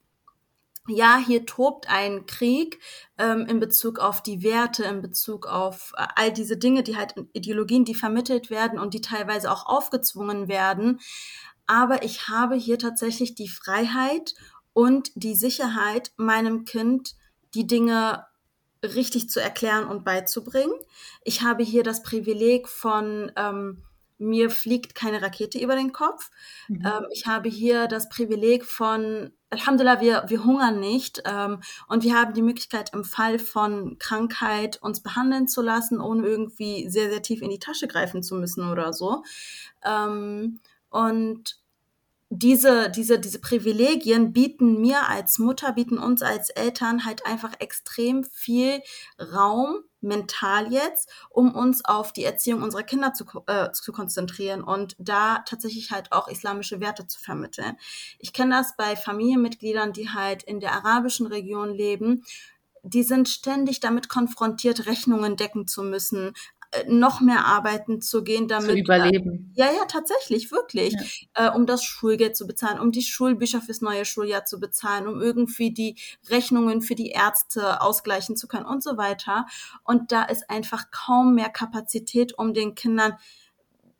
[0.87, 2.79] ja, hier tobt ein Krieg
[3.17, 7.15] ähm, in Bezug auf die Werte, in Bezug auf äh, all diese Dinge, die halt
[7.33, 10.99] Ideologien, die vermittelt werden und die teilweise auch aufgezwungen werden.
[11.65, 14.33] Aber ich habe hier tatsächlich die Freiheit
[14.73, 17.15] und die Sicherheit, meinem Kind
[17.53, 18.25] die Dinge
[18.83, 20.75] richtig zu erklären und beizubringen.
[21.23, 23.83] Ich habe hier das Privileg von ähm,
[24.19, 26.29] mir fliegt keine Rakete über den Kopf.
[26.67, 26.85] Mhm.
[26.85, 32.15] Ähm, ich habe hier das Privileg von, Alhamdulillah, wir, wir hungern nicht ähm, und wir
[32.15, 37.21] haben die Möglichkeit, im Fall von Krankheit uns behandeln zu lassen, ohne irgendwie sehr, sehr
[37.21, 39.23] tief in die Tasche greifen zu müssen oder so.
[39.85, 41.59] Ähm, und
[42.29, 48.25] diese, diese, diese Privilegien bieten mir als Mutter, bieten uns als Eltern halt einfach extrem
[48.25, 48.81] viel
[49.33, 54.95] Raum, mental jetzt, um uns auf die Erziehung unserer Kinder zu, äh, zu konzentrieren und
[54.97, 57.77] da tatsächlich halt auch islamische Werte zu vermitteln.
[58.19, 62.23] Ich kenne das bei Familienmitgliedern, die halt in der arabischen Region leben,
[62.83, 66.33] die sind ständig damit konfrontiert, Rechnungen decken zu müssen,
[66.87, 68.71] noch mehr arbeiten zu gehen, damit.
[68.71, 69.53] Zu überleben.
[69.55, 71.29] Äh, ja, ja, tatsächlich, wirklich.
[71.35, 71.47] Ja.
[71.47, 75.21] Äh, um das Schulgeld zu bezahlen, um die Schulbücher fürs neue Schuljahr zu bezahlen, um
[75.21, 75.97] irgendwie die
[76.29, 79.45] Rechnungen für die Ärzte ausgleichen zu können und so weiter.
[79.83, 83.13] Und da ist einfach kaum mehr Kapazität, um den Kindern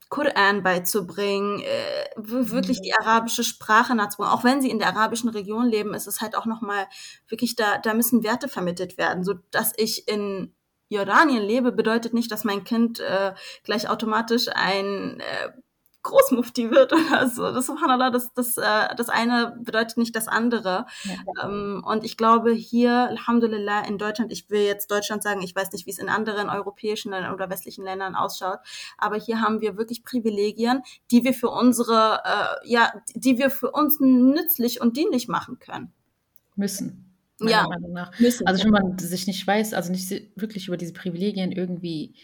[0.10, 4.34] Koran beizubringen, äh, wirklich die arabische Sprache nachzubringen.
[4.34, 6.88] Auch wenn sie in der arabischen Region leben, ist es halt auch nochmal
[7.28, 10.54] wirklich da, da müssen Werte vermittelt werden, so dass ich in
[10.90, 15.50] Jordanien lebe, bedeutet nicht, dass mein Kind äh, gleich automatisch ein äh,
[16.08, 17.52] Großmufti wird oder so.
[17.52, 20.86] Das Subhanallah, das, das, äh, das eine bedeutet nicht das andere.
[21.04, 21.46] Ja.
[21.46, 25.72] Ähm, und ich glaube hier, Alhamdulillah, in Deutschland, ich will jetzt Deutschland sagen, ich weiß
[25.74, 28.60] nicht, wie es in anderen europäischen oder westlichen Ländern ausschaut,
[28.98, 33.72] aber hier haben wir wirklich Privilegien, die wir für unsere, äh, ja, die wir für
[33.72, 35.94] uns nützlich und dienlich machen können.
[36.56, 37.07] Müssen
[37.40, 37.68] ja.
[38.20, 42.16] Müssen, also wenn man sich nicht weiß, also nicht wirklich über diese Privilegien irgendwie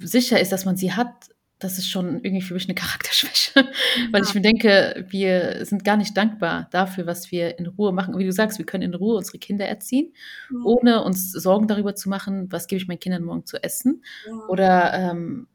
[0.00, 3.52] sicher ist, dass man sie hat, das ist schon irgendwie für mich eine Charakterschwäche.
[3.56, 3.64] Ja.
[4.12, 8.18] Weil ich mir denke, wir sind gar nicht dankbar dafür, was wir in Ruhe machen.
[8.18, 10.12] Wie du sagst, wir können in Ruhe unsere Kinder erziehen,
[10.50, 10.58] ja.
[10.64, 14.02] ohne uns Sorgen darüber zu machen, was gebe ich meinen Kindern morgen zu essen.
[14.26, 14.46] Ja.
[14.48, 15.46] Oder ähm,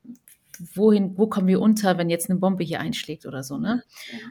[0.76, 3.84] wohin, wo kommen wir unter, wenn jetzt eine Bombe hier einschlägt oder so, ne?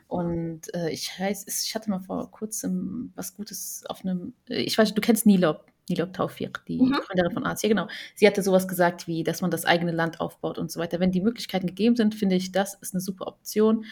[0.08, 4.76] Und äh, ich weiß, ich hatte mal vor kurzem was Gutes auf einem, äh, ich
[4.76, 5.64] weiß, du kennst Nilob.
[5.88, 6.92] Nilok Taufiq, die mhm.
[6.92, 7.88] Gründerin von Asia, genau.
[8.14, 11.00] Sie hatte sowas gesagt wie, dass man das eigene Land aufbaut und so weiter.
[11.00, 13.84] Wenn die Möglichkeiten gegeben sind, finde ich, das ist eine super Option.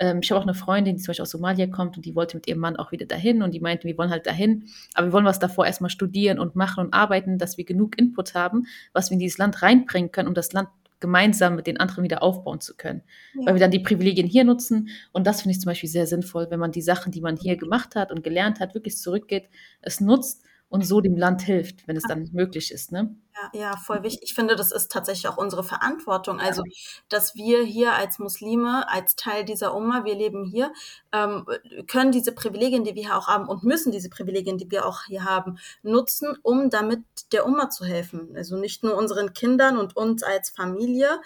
[0.00, 0.10] Ja.
[0.10, 2.36] Ähm, ich habe auch eine Freundin, die zum Beispiel aus Somalia kommt und die wollte
[2.36, 5.12] mit ihrem Mann auch wieder dahin und die meinte, wir wollen halt dahin, aber wir
[5.12, 9.10] wollen was davor erstmal studieren und machen und arbeiten, dass wir genug Input haben, was
[9.10, 10.68] wir in dieses Land reinbringen können, um das Land
[11.00, 13.02] gemeinsam mit den anderen wieder aufbauen zu können.
[13.34, 13.46] Ja.
[13.46, 14.88] Weil wir dann die Privilegien hier nutzen.
[15.12, 17.56] Und das finde ich zum Beispiel sehr sinnvoll, wenn man die Sachen, die man hier
[17.56, 19.48] gemacht hat und gelernt hat, wirklich zurückgeht,
[19.82, 22.90] es nutzt und so dem Land hilft, wenn es dann möglich ist.
[22.90, 23.14] Ne?
[23.34, 24.22] Ja, ja, voll wichtig.
[24.24, 26.40] Ich finde, das ist tatsächlich auch unsere Verantwortung.
[26.40, 26.62] Also,
[27.08, 30.72] dass wir hier als Muslime, als Teil dieser Umma, wir leben hier,
[31.12, 31.46] ähm,
[31.86, 35.04] können diese Privilegien, die wir hier auch haben und müssen diese Privilegien, die wir auch
[35.06, 38.34] hier haben, nutzen, um damit der Umma zu helfen.
[38.34, 41.20] Also nicht nur unseren Kindern und uns als Familie,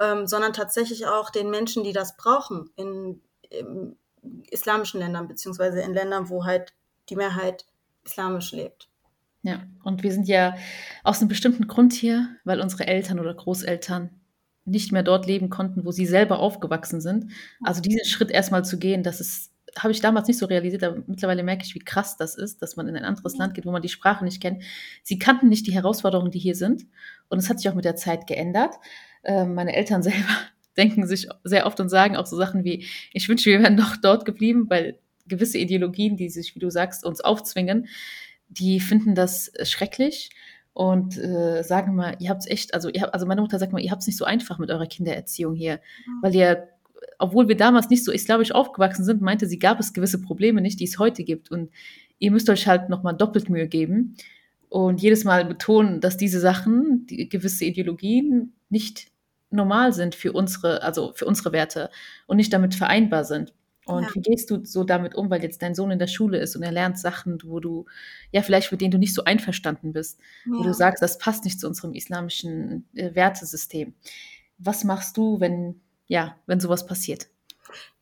[0.00, 3.96] ähm, sondern tatsächlich auch den Menschen, die das brauchen in, in
[4.50, 6.72] islamischen Ländern, beziehungsweise in Ländern, wo halt
[7.08, 7.66] die Mehrheit
[8.06, 8.88] islamisch lebt.
[9.42, 10.56] Ja, und wir sind ja
[11.04, 14.10] aus einem bestimmten Grund hier, weil unsere Eltern oder Großeltern
[14.64, 17.30] nicht mehr dort leben konnten, wo sie selber aufgewachsen sind.
[17.62, 21.02] Also diesen Schritt erstmal zu gehen, das ist, habe ich damals nicht so realisiert, aber
[21.06, 23.70] mittlerweile merke ich, wie krass das ist, dass man in ein anderes Land geht, wo
[23.70, 24.64] man die Sprache nicht kennt.
[25.04, 26.84] Sie kannten nicht die Herausforderungen, die hier sind.
[27.28, 28.74] Und es hat sich auch mit der Zeit geändert.
[29.22, 30.36] Ähm, meine Eltern selber
[30.76, 33.96] denken sich sehr oft und sagen auch so Sachen wie, ich wünsche, wir wären doch
[33.96, 37.88] dort geblieben, weil gewisse Ideologien, die sich, wie du sagst, uns aufzwingen,
[38.48, 40.30] die finden das schrecklich
[40.72, 43.80] und äh, sagen mal, ihr habt es echt, also habt, also meine Mutter sagt mal,
[43.80, 46.22] ihr habt es nicht so einfach mit eurer Kindererziehung hier, mhm.
[46.22, 46.68] weil ihr,
[47.18, 50.78] obwohl wir damals nicht so islamisch aufgewachsen sind, meinte sie, gab es gewisse Probleme nicht,
[50.78, 51.70] die es heute gibt und
[52.18, 54.16] ihr müsst euch halt nochmal doppelt Mühe geben
[54.68, 59.08] und jedes Mal betonen, dass diese Sachen, die gewisse Ideologien nicht
[59.50, 61.90] normal sind für unsere, also für unsere Werte
[62.26, 63.52] und nicht damit vereinbar sind.
[63.86, 64.14] Und ja.
[64.14, 66.64] wie gehst du so damit um, weil jetzt dein Sohn in der Schule ist und
[66.64, 67.86] er lernt Sachen, wo du,
[68.32, 70.58] ja, vielleicht mit denen du nicht so einverstanden bist, ja.
[70.58, 73.94] wo du sagst, das passt nicht zu unserem islamischen äh, Wertesystem.
[74.58, 77.28] Was machst du, wenn, ja, wenn sowas passiert?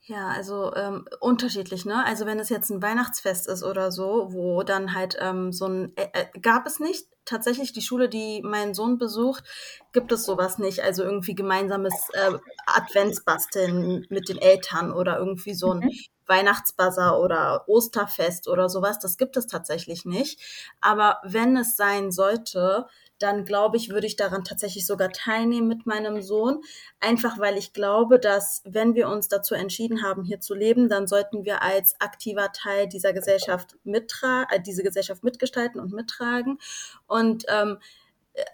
[0.07, 2.05] Ja, also ähm, unterschiedlich, ne?
[2.05, 5.97] Also wenn es jetzt ein Weihnachtsfest ist oder so, wo dann halt ähm, so ein
[5.97, 9.45] äh, äh, gab es nicht tatsächlich die Schule, die mein Sohn besucht,
[9.93, 10.83] gibt es sowas nicht.
[10.83, 12.33] Also irgendwie gemeinsames äh,
[12.67, 15.91] Adventsbasteln mit den Eltern oder irgendwie so ein mhm.
[16.27, 18.99] Weihnachtsbazar oder Osterfest oder sowas.
[18.99, 20.39] Das gibt es tatsächlich nicht.
[20.83, 22.87] Aber wenn es sein sollte,
[23.19, 26.61] dann glaube ich, würde ich daran tatsächlich sogar teilnehmen mit meinem Sohn.
[27.01, 31.07] Einfach weil ich glaube, dass wenn wir uns dazu entschieden haben, hier zu leben, dann
[31.07, 36.59] sollten wir als aktiver Teil dieser Gesellschaft mittragen, äh, diese Gesellschaft mitgestalten und mittragen.
[37.07, 37.79] Und ähm,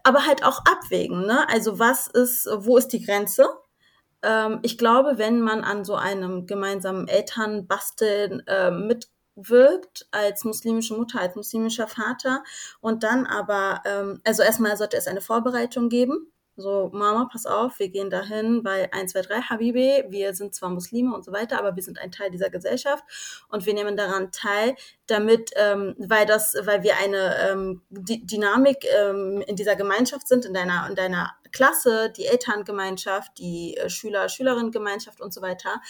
[0.02, 1.48] aber halt auch abwägen, ne?
[1.48, 3.48] Also was ist, wo ist die Grenze?
[4.22, 9.08] Ähm, ich glaube, wenn man an so einem gemeinsamen Elternbasteln äh, mit
[9.48, 12.42] wirkt als muslimische Mutter, als muslimischer Vater
[12.80, 16.32] und dann aber, ähm, also erstmal sollte es eine Vorbereitung geben.
[16.56, 20.04] So, Mama, pass auf, wir gehen dahin bei 1, 2, 3, Habibi.
[20.10, 23.02] Wir sind zwar Muslime und so weiter, aber wir sind ein Teil dieser Gesellschaft
[23.48, 24.76] und wir nehmen daran teil,
[25.10, 30.44] damit, ähm, weil das, weil wir eine ähm, D Dynamik ähm, in dieser Gemeinschaft sind,
[30.44, 35.80] in deiner, in deiner Klasse, die Elterngemeinschaft, die äh, Schüler, Schülerinnengemeinschaft und so weiter.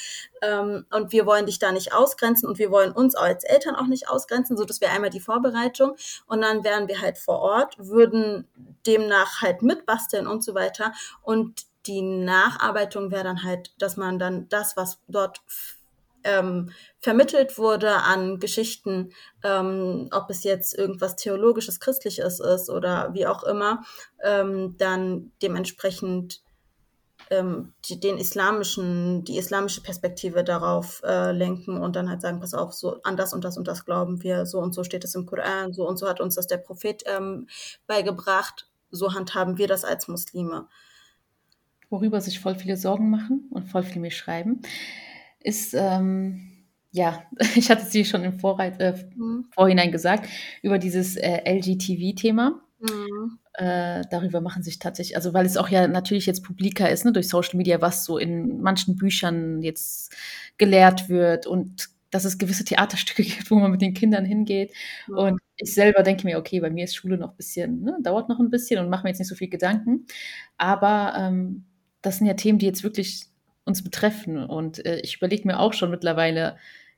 [0.42, 3.86] Ähm, und wir wollen dich da nicht ausgrenzen und wir wollen uns als Eltern auch
[3.86, 4.56] nicht ausgrenzen.
[4.56, 5.96] So, das wäre einmal die Vorbereitung.
[6.26, 8.48] Und dann wären wir halt vor Ort, würden
[8.86, 10.92] demnach halt mitbasteln und so weiter.
[11.22, 15.40] Und die Nacharbeitung wäre dann halt, dass man dann das, was dort
[16.24, 23.26] ähm, vermittelt wurde an Geschichten, ähm, ob es jetzt irgendwas Theologisches, Christliches ist oder wie
[23.26, 23.82] auch immer,
[24.22, 26.42] ähm, dann dementsprechend
[27.30, 32.54] ähm, die, den islamischen, die islamische Perspektive darauf äh, lenken und dann halt sagen, pass
[32.54, 35.14] auf, so an das und das und das glauben wir, so und so steht es
[35.14, 37.46] im Koran, so und so hat uns das der Prophet ähm,
[37.86, 40.66] beigebracht, so handhaben wir das als Muslime.
[41.88, 44.62] Worüber sich voll viele Sorgen machen und voll viel mir schreiben
[45.40, 46.50] ist, ähm,
[46.92, 47.22] ja,
[47.56, 49.46] ich hatte sie schon im Vorreit, äh, mhm.
[49.52, 50.28] Vorhinein gesagt,
[50.62, 52.60] über dieses äh, LGTV-Thema.
[52.80, 53.38] Mhm.
[53.54, 57.12] Äh, darüber machen sich tatsächlich, also weil es auch ja natürlich jetzt publiker ist, ne,
[57.12, 60.14] durch Social Media, was so in manchen Büchern jetzt
[60.56, 64.72] gelehrt wird und dass es gewisse Theaterstücke gibt, wo man mit den Kindern hingeht.
[65.08, 65.18] Mhm.
[65.18, 68.28] Und ich selber denke mir, okay, bei mir ist Schule noch ein bisschen, ne, dauert
[68.28, 70.06] noch ein bisschen und mache mir jetzt nicht so viel Gedanken.
[70.56, 71.66] Aber ähm,
[72.02, 73.29] das sind ja Themen, die jetzt wirklich
[73.70, 74.38] uns betreffen.
[74.38, 76.56] Und äh, ich überlege mir auch schon mittlerweile,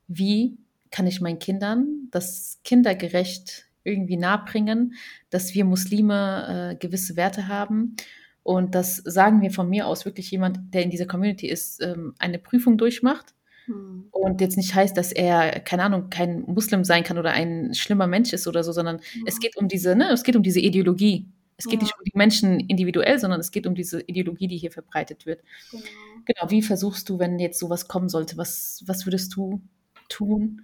[0.09, 0.59] wie
[0.91, 4.95] kann ich meinen Kindern das kindergerecht irgendwie nahebringen,
[5.31, 7.97] dass wir Muslime äh, gewisse Werte haben.
[8.43, 12.15] Und das sagen wir von mir aus wirklich jemand, der in dieser Community ist, ähm,
[12.19, 13.35] eine Prüfung durchmacht
[13.67, 14.09] Hm.
[14.11, 18.07] Und jetzt nicht heißt, dass er, keine Ahnung, kein Muslim sein kann oder ein schlimmer
[18.07, 19.23] Mensch ist oder so, sondern ja.
[19.27, 21.27] es geht um diese, ne, es geht um diese Ideologie.
[21.63, 21.85] Es geht ja.
[21.85, 25.43] nicht um die Menschen individuell, sondern es geht um diese Ideologie, die hier verbreitet wird.
[25.71, 25.85] Genau.
[26.25, 26.51] genau.
[26.51, 29.63] Wie versuchst du, wenn jetzt sowas kommen sollte, was, was würdest du
[30.09, 30.63] tun?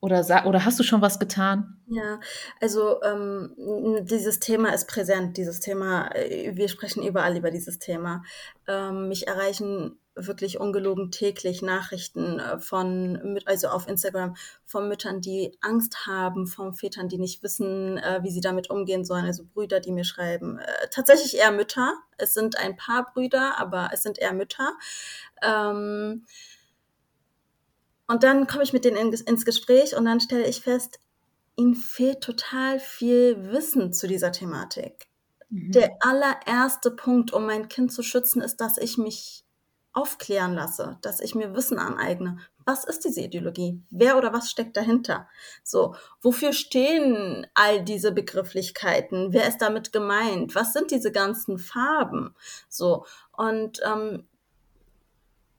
[0.00, 1.76] Oder, oder hast du schon was getan?
[1.88, 2.20] Ja,
[2.60, 3.52] also ähm,
[4.08, 8.22] dieses Thema ist präsent, dieses Thema, äh, wir sprechen überall über dieses Thema.
[8.68, 15.56] Ähm, mich erreichen wirklich ungelogen täglich Nachrichten äh, von, also auf Instagram, von Müttern, die
[15.60, 19.80] Angst haben, von Vätern, die nicht wissen, äh, wie sie damit umgehen sollen, also Brüder,
[19.80, 20.58] die mir schreiben.
[20.58, 21.94] Äh, tatsächlich eher Mütter.
[22.16, 24.72] Es sind ein paar Brüder, aber es sind eher Mütter.
[25.42, 26.24] Ähm,
[28.06, 30.98] und dann komme ich mit denen ins Gespräch und dann stelle ich fest,
[31.56, 35.08] ihnen fehlt total viel Wissen zu dieser Thematik.
[35.50, 35.72] Mhm.
[35.72, 39.44] Der allererste Punkt, um mein Kind zu schützen, ist, dass ich mich
[39.98, 42.38] aufklären lasse, dass ich mir Wissen aneigne.
[42.64, 43.80] Was ist diese Ideologie?
[43.90, 45.26] Wer oder was steckt dahinter?
[45.64, 49.32] So, wofür stehen all diese Begrifflichkeiten?
[49.32, 50.54] Wer ist damit gemeint?
[50.54, 52.34] Was sind diese ganzen Farben?
[52.68, 53.06] So,
[53.36, 54.26] und ähm,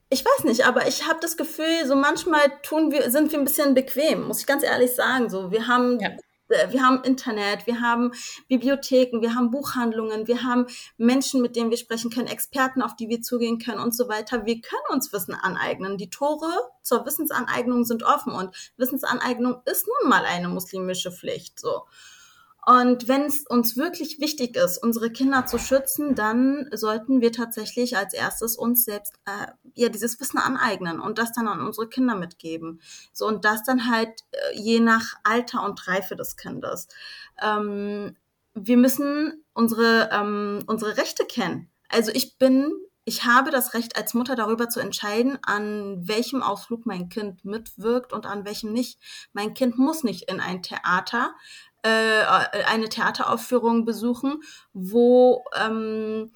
[0.10, 3.45] ich weiß nicht, aber ich habe das Gefühl, so manchmal tun wir, sind wir ein
[3.45, 5.30] bisschen bequem, muss ich ganz ehrlich sagen.
[5.30, 6.10] So, wir haben ja.
[6.49, 8.12] Äh, wir haben Internet, wir haben
[8.47, 13.09] Bibliotheken, wir haben Buchhandlungen, wir haben Menschen, mit denen wir sprechen können, Experten, auf die
[13.09, 14.45] wir zugehen können und so weiter.
[14.45, 15.97] Wir können uns Wissen aneignen.
[15.97, 21.83] Die Tore zur Wissensaneignung sind offen und Wissensaneignung ist nun mal eine muslimische Pflicht, so.
[22.69, 27.97] Und wenn es uns wirklich wichtig ist, unsere Kinder zu schützen, dann sollten wir tatsächlich
[27.97, 32.13] als erstes uns selbst äh, ja dieses Wissen aneignen und das dann an unsere Kinder
[32.13, 32.79] mitgeben.
[33.12, 36.88] So und das dann halt äh, je nach Alter und Reife des Kindes.
[37.41, 38.15] Ähm,
[38.53, 41.71] wir müssen unsere ähm, unsere Rechte kennen.
[41.89, 42.71] Also ich bin
[43.10, 48.13] ich habe das Recht als Mutter darüber zu entscheiden, an welchem Ausflug mein Kind mitwirkt
[48.13, 48.99] und an welchem nicht.
[49.34, 51.34] Mein Kind muss nicht in ein Theater,
[51.83, 52.23] äh,
[52.65, 54.41] eine Theateraufführung besuchen,
[54.73, 56.31] wo ähm,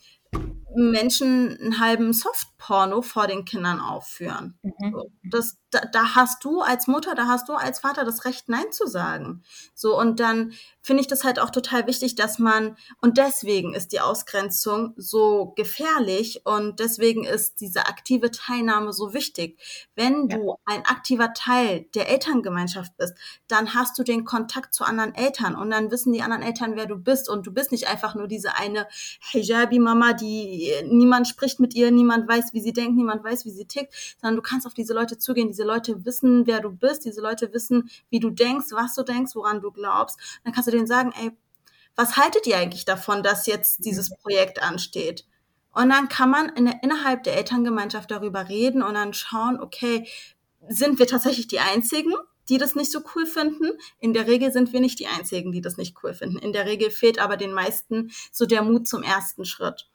[0.75, 4.58] Menschen einen halben Softporno vor den Kindern aufführen.
[4.63, 4.91] Mhm.
[4.91, 8.50] So, das, da, da, hast du als Mutter, da hast du als Vater das Recht,
[8.50, 9.44] Nein zu sagen.
[9.74, 13.94] So, und dann finde ich das halt auch total wichtig, dass man, und deswegen ist
[13.94, 19.58] die Ausgrenzung so gefährlich und deswegen ist diese aktive Teilnahme so wichtig.
[19.96, 20.38] Wenn ja.
[20.38, 23.16] du ein aktiver Teil der Elterngemeinschaft bist,
[23.48, 26.86] dann hast du den Kontakt zu anderen Eltern und dann wissen die anderen Eltern, wer
[26.86, 28.88] du bist und du bist nicht einfach nur diese eine
[29.32, 33.66] Hijabi-Mama, die niemand spricht mit ihr, niemand weiß, wie sie denkt, niemand weiß, wie sie
[33.66, 37.21] tickt, sondern du kannst auf diese Leute zugehen, diese Leute wissen, wer du bist, diese
[37.21, 40.17] Leute wissen, wie du denkst, was du denkst, woran du glaubst.
[40.43, 41.32] Dann kannst du denen sagen, ey,
[41.95, 44.15] was haltet ihr eigentlich davon, dass jetzt dieses mhm.
[44.21, 45.26] Projekt ansteht?
[45.73, 50.08] Und dann kann man in innerhalb der Elterngemeinschaft darüber reden und dann schauen, okay,
[50.69, 52.13] sind wir tatsächlich die Einzigen,
[52.49, 53.71] die das nicht so cool finden?
[53.99, 56.38] In der Regel sind wir nicht die Einzigen, die das nicht cool finden.
[56.38, 59.89] In der Regel fehlt aber den meisten so der Mut zum ersten Schritt.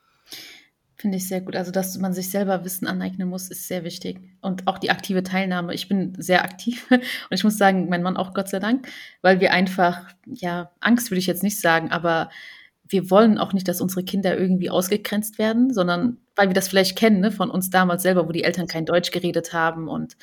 [1.01, 1.55] Finde ich sehr gut.
[1.55, 4.19] Also, dass man sich selber Wissen aneignen muss, ist sehr wichtig.
[4.41, 5.73] Und auch die aktive Teilnahme.
[5.73, 8.89] Ich bin sehr aktiv und ich muss sagen, mein Mann auch Gott sei Dank,
[9.23, 12.31] weil wir einfach, ja, Angst würde ich jetzt nicht sagen, aber
[12.89, 16.97] wir wollen auch nicht, dass unsere Kinder irgendwie ausgegrenzt werden, sondern weil wir das vielleicht
[16.97, 20.17] kennen, ne, von uns damals selber, wo die Eltern kein Deutsch geredet haben und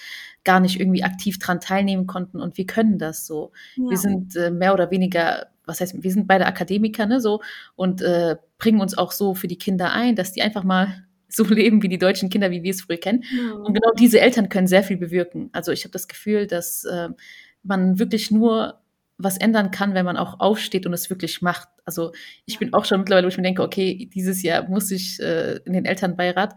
[0.43, 3.51] gar nicht irgendwie aktiv dran teilnehmen konnten und wir können das so.
[3.75, 3.91] Ja.
[3.91, 7.41] Wir sind äh, mehr oder weniger was heißt, wir sind beide Akademiker, ne, so,
[7.75, 11.43] und äh, bringen uns auch so für die Kinder ein, dass die einfach mal so
[11.43, 13.23] leben wie die deutschen Kinder, wie wir es früher kennen.
[13.31, 13.65] Mhm.
[13.65, 15.49] Und genau diese Eltern können sehr viel bewirken.
[15.51, 17.09] Also ich habe das Gefühl, dass äh,
[17.63, 18.79] man wirklich nur
[19.17, 21.69] was ändern kann, wenn man auch aufsteht und es wirklich macht.
[21.85, 22.11] Also
[22.45, 25.57] ich bin auch schon mittlerweile, wo ich mir denke, okay, dieses Jahr muss ich äh,
[25.65, 26.55] in den Elternbeirat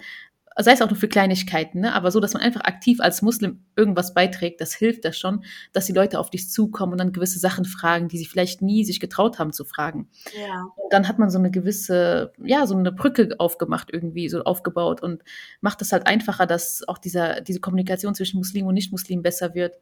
[0.65, 1.95] sei es auch nur für Kleinigkeiten, ne?
[1.95, 5.87] aber so, dass man einfach aktiv als Muslim irgendwas beiträgt, das hilft das schon, dass
[5.87, 8.99] die Leute auf dich zukommen und dann gewisse Sachen fragen, die sie vielleicht nie sich
[8.99, 10.09] getraut haben zu fragen.
[10.37, 10.67] Ja.
[10.77, 15.03] Und dann hat man so eine gewisse, ja, so eine Brücke aufgemacht irgendwie, so aufgebaut
[15.03, 15.23] und
[15.61, 19.77] macht es halt einfacher, dass auch dieser, diese Kommunikation zwischen Muslim und Nicht-Muslim besser wird.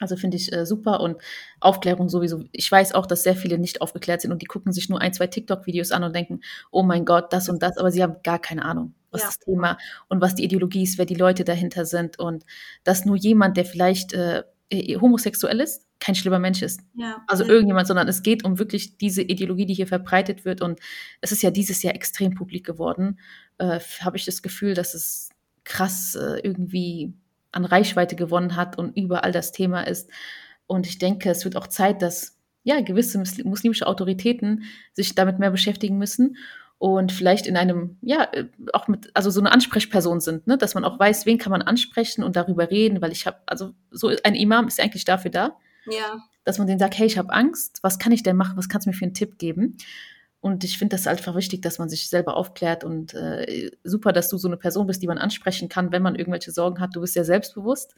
[0.00, 1.16] Also finde ich äh, super und
[1.60, 2.44] Aufklärung sowieso.
[2.52, 5.12] Ich weiß auch, dass sehr viele nicht aufgeklärt sind und die gucken sich nur ein,
[5.12, 8.38] zwei TikTok-Videos an und denken, oh mein Gott, das und das, aber sie haben gar
[8.38, 9.26] keine Ahnung, was ja.
[9.26, 12.44] das Thema und was die Ideologie ist, wer die Leute dahinter sind und
[12.84, 16.80] dass nur jemand, der vielleicht äh, äh homosexuell ist, kein schlimmer Mensch ist.
[16.94, 17.24] Ja.
[17.26, 20.78] Also irgendjemand, sondern es geht um wirklich diese Ideologie, die hier verbreitet wird und
[21.20, 23.18] es ist ja dieses Jahr extrem publik geworden.
[23.58, 25.30] Äh, Habe ich das Gefühl, dass es
[25.64, 27.14] krass äh, irgendwie
[27.52, 30.10] an Reichweite gewonnen hat und überall das Thema ist.
[30.66, 35.50] Und ich denke, es wird auch Zeit, dass ja gewisse muslimische Autoritäten sich damit mehr
[35.50, 36.36] beschäftigen müssen
[36.76, 40.58] und vielleicht in einem, ja, äh, auch mit, also so eine Ansprechperson sind, ne?
[40.58, 43.72] dass man auch weiß, wen kann man ansprechen und darüber reden, weil ich habe, also
[43.90, 46.18] so ein Imam ist eigentlich dafür da, Ja.
[46.44, 48.86] dass man denen sagt, hey, ich habe Angst, was kann ich denn machen, was kannst
[48.86, 49.76] du mir für einen Tipp geben?
[50.40, 54.28] Und ich finde das einfach wichtig, dass man sich selber aufklärt und äh, super, dass
[54.28, 56.94] du so eine Person bist, die man ansprechen kann, wenn man irgendwelche Sorgen hat.
[56.94, 57.94] Du bist ja selbstbewusst,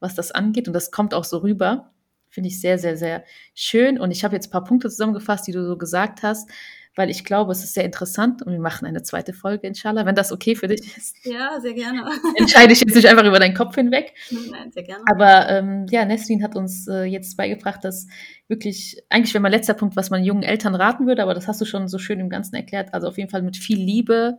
[0.00, 1.92] was das angeht und das kommt auch so rüber.
[2.30, 3.24] Finde ich sehr, sehr, sehr
[3.54, 4.00] schön.
[4.00, 6.48] Und ich habe jetzt ein paar Punkte zusammengefasst, die du so gesagt hast,
[6.94, 10.14] weil ich glaube, es ist sehr interessant und wir machen eine zweite Folge, inshallah, wenn
[10.14, 11.16] das okay für dich ist.
[11.24, 12.04] Ja, sehr gerne.
[12.36, 14.12] Entscheide ich jetzt nicht einfach über deinen Kopf hinweg.
[14.30, 15.02] Nein, sehr gerne.
[15.10, 18.06] Aber ähm, ja, Nesrin hat uns äh, jetzt beigebracht, dass
[18.48, 21.60] wirklich, eigentlich wäre mein letzter Punkt, was man jungen Eltern raten würde, aber das hast
[21.60, 22.92] du schon so schön im Ganzen erklärt.
[22.92, 24.38] Also auf jeden Fall mit viel Liebe,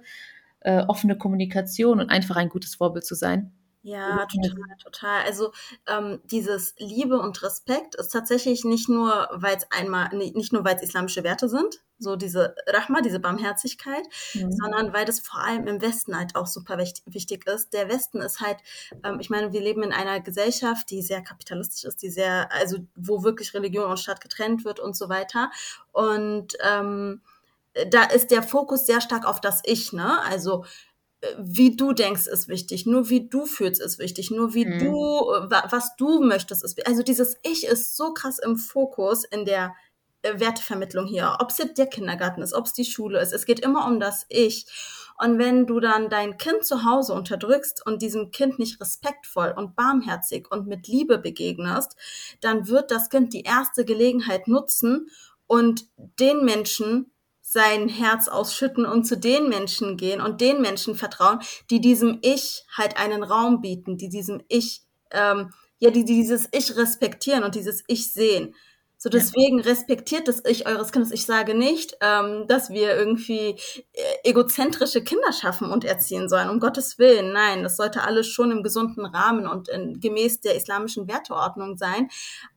[0.59, 3.51] äh, offene Kommunikation und einfach ein gutes Vorbild zu sein.
[3.85, 5.23] Ja, total, total.
[5.25, 5.51] Also
[5.87, 10.77] ähm, dieses Liebe und Respekt ist tatsächlich nicht nur, weil es einmal, nicht nur, weil
[10.77, 14.03] es islamische Werte sind, so diese Rahma, diese Barmherzigkeit,
[14.33, 14.51] Mhm.
[14.53, 17.73] sondern weil das vor allem im Westen halt auch super wicht- wichtig ist.
[17.73, 18.57] Der Westen ist halt,
[19.03, 22.77] ähm, ich meine, wir leben in einer Gesellschaft, die sehr kapitalistisch ist, die sehr, also
[22.95, 25.51] wo wirklich Religion und Staat getrennt wird und so weiter.
[25.91, 27.21] Und ähm,
[27.89, 30.21] da ist der Fokus sehr stark auf das Ich, ne?
[30.21, 30.63] Also
[31.39, 32.85] wie du denkst, ist wichtig.
[32.85, 34.31] Nur wie du fühlst, ist wichtig.
[34.31, 34.79] Nur wie Mhm.
[34.79, 34.87] du,
[35.31, 36.87] äh, wa- was du möchtest, ist wichtig.
[36.87, 39.73] Also dieses Ich ist so krass im Fokus in der
[40.25, 41.37] äh, Wertevermittlung hier.
[41.41, 43.33] Ob es jetzt der Kindergarten ist, ob es die Schule ist.
[43.33, 44.65] Es geht immer um das Ich.
[45.21, 49.75] Und wenn du dann dein Kind zu Hause unterdrückst und diesem Kind nicht respektvoll und
[49.75, 51.95] barmherzig und mit Liebe begegnest,
[52.41, 55.09] dann wird das Kind die erste Gelegenheit nutzen
[55.45, 55.85] und
[56.19, 57.11] den Menschen
[57.53, 61.39] sein Herz ausschütten und zu den Menschen gehen und den Menschen vertrauen,
[61.69, 64.81] die diesem Ich halt einen Raum bieten, die diesem Ich,
[65.11, 68.55] ähm, ja, die dieses Ich respektieren und dieses Ich sehen.
[69.03, 71.11] So deswegen respektiert das Ich eures Kindes.
[71.11, 73.57] Ich sage nicht, ähm, dass wir irgendwie
[73.91, 76.49] äh, egozentrische Kinder schaffen und erziehen sollen.
[76.49, 80.55] Um Gottes Willen, nein, das sollte alles schon im gesunden Rahmen und in, gemäß der
[80.55, 82.07] islamischen Werteordnung sein.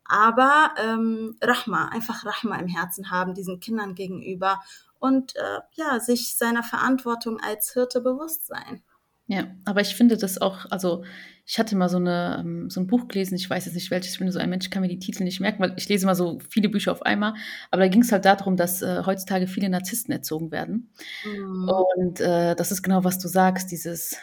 [0.04, 4.62] Aber ähm, Rahma, einfach Rahma im Herzen haben diesen Kindern gegenüber
[4.98, 8.82] und äh, ja, sich seiner Verantwortung als Hirte bewusst sein.
[9.28, 11.04] Ja, aber ich finde das auch, also
[11.44, 14.12] ich hatte mal so, eine, ähm, so ein Buch gelesen, ich weiß jetzt nicht welches,
[14.12, 16.14] ich bin so ein Mensch, kann mir die Titel nicht merken, weil ich lese mal
[16.14, 17.34] so viele Bücher auf einmal,
[17.72, 20.90] aber da ging es halt darum, dass äh, heutzutage viele Narzissten erzogen werden.
[21.24, 21.68] Mhm.
[21.68, 24.16] Und äh, das ist genau, was du sagst, dieses,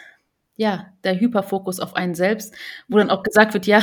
[0.56, 2.54] ja, der Hyperfokus auf einen selbst,
[2.88, 3.82] wo dann auch gesagt wird, ja,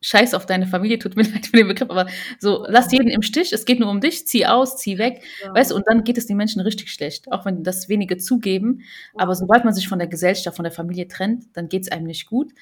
[0.00, 2.06] scheiß auf deine Familie, tut mir leid für den Begriff, aber
[2.38, 5.54] so, lass jeden im Stich, es geht nur um dich, zieh aus, zieh weg, Ja.
[5.54, 8.82] weißt du, und dann geht es den Menschen richtig schlecht, auch wenn das wenige zugeben,
[9.16, 12.06] aber sobald man sich von der Gesellschaft, von der Familie trennt, dann geht es einem
[12.06, 12.52] nicht gut.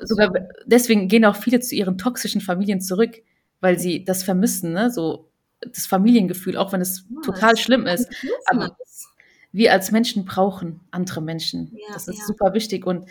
[0.00, 0.32] Sogar
[0.66, 3.16] deswegen gehen auch viele zu ihren toxischen Familien zurück,
[3.60, 4.90] weil sie das vermissen, ne?
[4.90, 5.30] so
[5.60, 8.08] das Familiengefühl, auch wenn es Ja, total schlimm ist.
[8.46, 8.76] Aber
[9.52, 11.70] wir als Menschen brauchen andere Menschen.
[11.74, 12.86] Ja, das ist super wichtig.
[12.86, 13.06] Und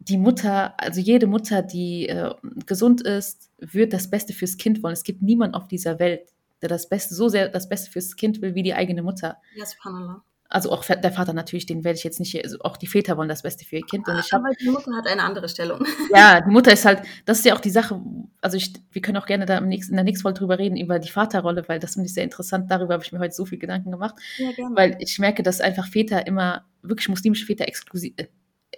[0.00, 2.32] die Mutter, also jede Mutter, die äh,
[2.66, 4.92] gesund ist, wird das Beste fürs Kind wollen.
[4.92, 6.22] Es gibt niemanden auf dieser Welt,
[6.62, 9.36] der das Beste, so sehr das Beste fürs Kind will wie die eigene Mutter.
[9.56, 10.22] Ja, subhanallah.
[10.50, 13.18] Also auch der Vater natürlich, den werde ich jetzt nicht, hier- also auch die Väter
[13.18, 14.08] wollen das Beste für ihr Kind.
[14.08, 15.84] Und ich habe Aber die Mutter hat eine andere Stellung.
[16.14, 18.00] ja, die Mutter ist halt, das ist ja auch die Sache,
[18.40, 20.78] also ich, wir können auch gerne da im nächsten, in der nächsten Folge drüber reden,
[20.78, 22.70] über die Vaterrolle, weil das finde ich sehr interessant.
[22.70, 24.74] Darüber habe ich mir heute so viel Gedanken gemacht, Ja, gerne.
[24.74, 28.28] weil ich merke, dass einfach Väter immer, wirklich muslimische Väter exklusiv, äh,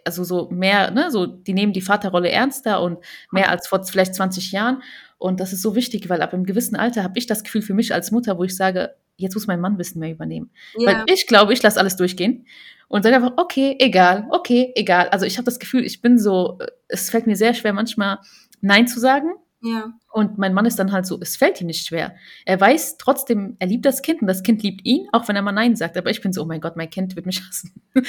[0.04, 2.98] also so mehr, ne, so, die nehmen die Vaterrolle ernster und
[3.30, 4.82] mehr als vor vielleicht 20 Jahren.
[5.18, 7.74] Und das ist so wichtig, weil ab einem gewissen Alter habe ich das Gefühl für
[7.74, 10.50] mich als Mutter, wo ich sage, jetzt muss mein Mann Wissen mehr übernehmen.
[10.78, 12.46] ja, Weil ich glaube, ich lasse alles durchgehen
[12.88, 15.08] und sage einfach, okay, egal, okay, egal.
[15.08, 18.18] Also ich habe das Gefühl, ich bin so, es fällt mir sehr schwer, manchmal
[18.60, 19.30] Nein zu sagen.
[19.62, 22.16] ja, Und mein Mann ist dann halt so, es fällt ihm nicht schwer.
[22.44, 25.42] Er weiß trotzdem, er liebt das Kind und das Kind liebt ihn, auch wenn er
[25.42, 25.96] mal Nein sagt.
[25.96, 27.72] Aber ich bin so, oh mein Gott, mein Kind wird mich hassen.
[27.94, 28.02] ja,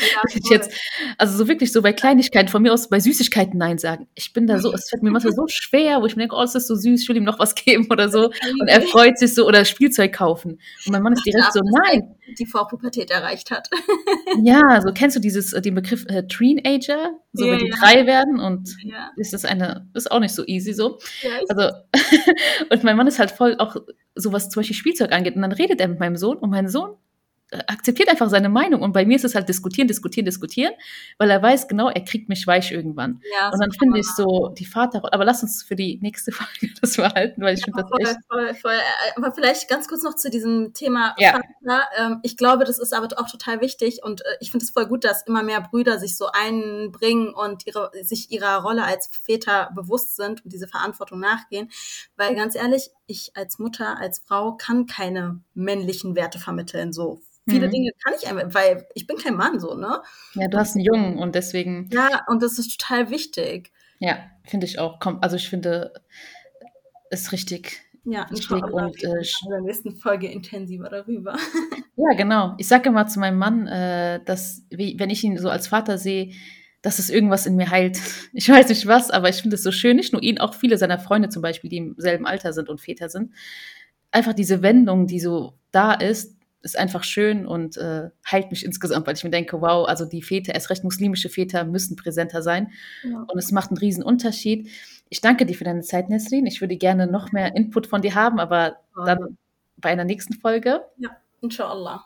[0.49, 0.71] jetzt,
[1.19, 4.07] also so wirklich so bei Kleinigkeiten, von mir aus bei Süßigkeiten Nein sagen.
[4.15, 6.41] Ich bin da so, es fällt mir manchmal so schwer, wo ich mir denke, oh,
[6.41, 8.31] es ist so süß, ich will ihm noch was geben oder so.
[8.59, 10.59] Und er freut sich so oder Spielzeug kaufen.
[10.85, 13.69] Und mein Mann ist direkt so, nein, die Vorpubertät erreicht hat.
[14.43, 17.75] Ja, so kennst du dieses, äh, den Begriff äh, Teenager, so Ja, wenn die ja.
[17.79, 20.99] drei werden und ja, ist das eine, ist auch nicht so easy so.
[21.21, 21.75] ja, Also,
[22.69, 23.75] und mein Mann ist halt voll auch
[24.15, 25.35] so was zum Beispiel Spielzeug angeht.
[25.35, 26.95] Und dann redet er mit meinem Sohn und mein Sohn
[27.67, 30.73] akzeptiert einfach seine Meinung und bei mir ist es halt diskutieren, diskutieren, diskutieren,
[31.17, 33.21] weil er weiß genau, er kriegt mich weich irgendwann.
[33.39, 36.73] ja, Und dann finde ich so die Vaterrolle, aber lass uns für die nächste Folge
[36.81, 38.73] das behalten, weil ich finde das voll, echt, voll, voll.
[38.73, 41.33] Äh, Aber vielleicht ganz kurz noch zu diesem Thema Ja.
[41.33, 41.83] Vater.
[41.97, 44.87] Ähm, ich glaube, das ist aber auch total wichtig und äh, ich finde es voll
[44.87, 49.71] gut, dass immer mehr Brüder sich so einbringen und ihre, sich ihrer Rolle als Väter
[49.75, 51.69] bewusst sind und diese Verantwortung nachgehen.
[52.15, 56.93] Weil ganz ehrlich, ich als Mutter, als Frau kann keine männlichen Werte vermitteln.
[56.93, 57.71] So viele mhm.
[57.71, 60.01] Dinge kann ich einfach, weil ich bin kein Mann so, ne?
[60.33, 61.89] Ja, du hast einen Jungen und deswegen.
[61.91, 63.71] Ja, und das ist total wichtig.
[63.99, 64.99] Ja, finde ich auch.
[64.99, 65.93] Komm, also ich finde
[67.09, 67.81] es richtig.
[68.03, 71.35] Ja, richtig und äh, in der nächsten Folge intensiver darüber.
[71.95, 72.55] ja, genau.
[72.57, 75.99] Ich sage immer zu meinem Mann, äh, dass, wie, wenn ich ihn so als Vater
[75.99, 76.31] sehe,
[76.81, 77.99] dass es irgendwas in mir heilt.
[78.33, 80.77] Ich weiß nicht was, aber ich finde es so schön, nicht nur ihn, auch viele
[80.77, 83.33] seiner Freunde zum Beispiel, die im selben Alter sind und Väter sind.
[84.11, 89.07] Einfach diese Wendung, die so da ist, ist einfach schön und äh, heilt mich insgesamt,
[89.07, 92.71] weil ich mir denke, wow, also die Väter, erst recht muslimische Väter, müssen präsenter sein.
[93.03, 93.25] Ja.
[93.27, 94.69] Und es macht einen riesen Unterschied.
[95.09, 96.45] Ich danke dir für deine Zeit, Nesrin.
[96.45, 99.37] Ich würde gerne noch mehr Input von dir haben, aber dann
[99.77, 100.81] bei einer nächsten Folge.
[100.97, 101.09] Ja,
[101.41, 102.05] inshallah.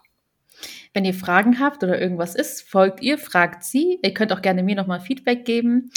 [0.93, 3.99] Wenn ihr Fragen habt oder irgendwas ist, folgt ihr, fragt sie.
[4.01, 5.91] Ihr könnt auch gerne mir nochmal Feedback geben.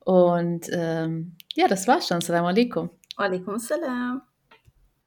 [0.00, 2.18] Und ähm, ja, das war's schon.
[2.18, 2.90] Assalamu alaikum.
[3.16, 4.22] Alaikum assalam.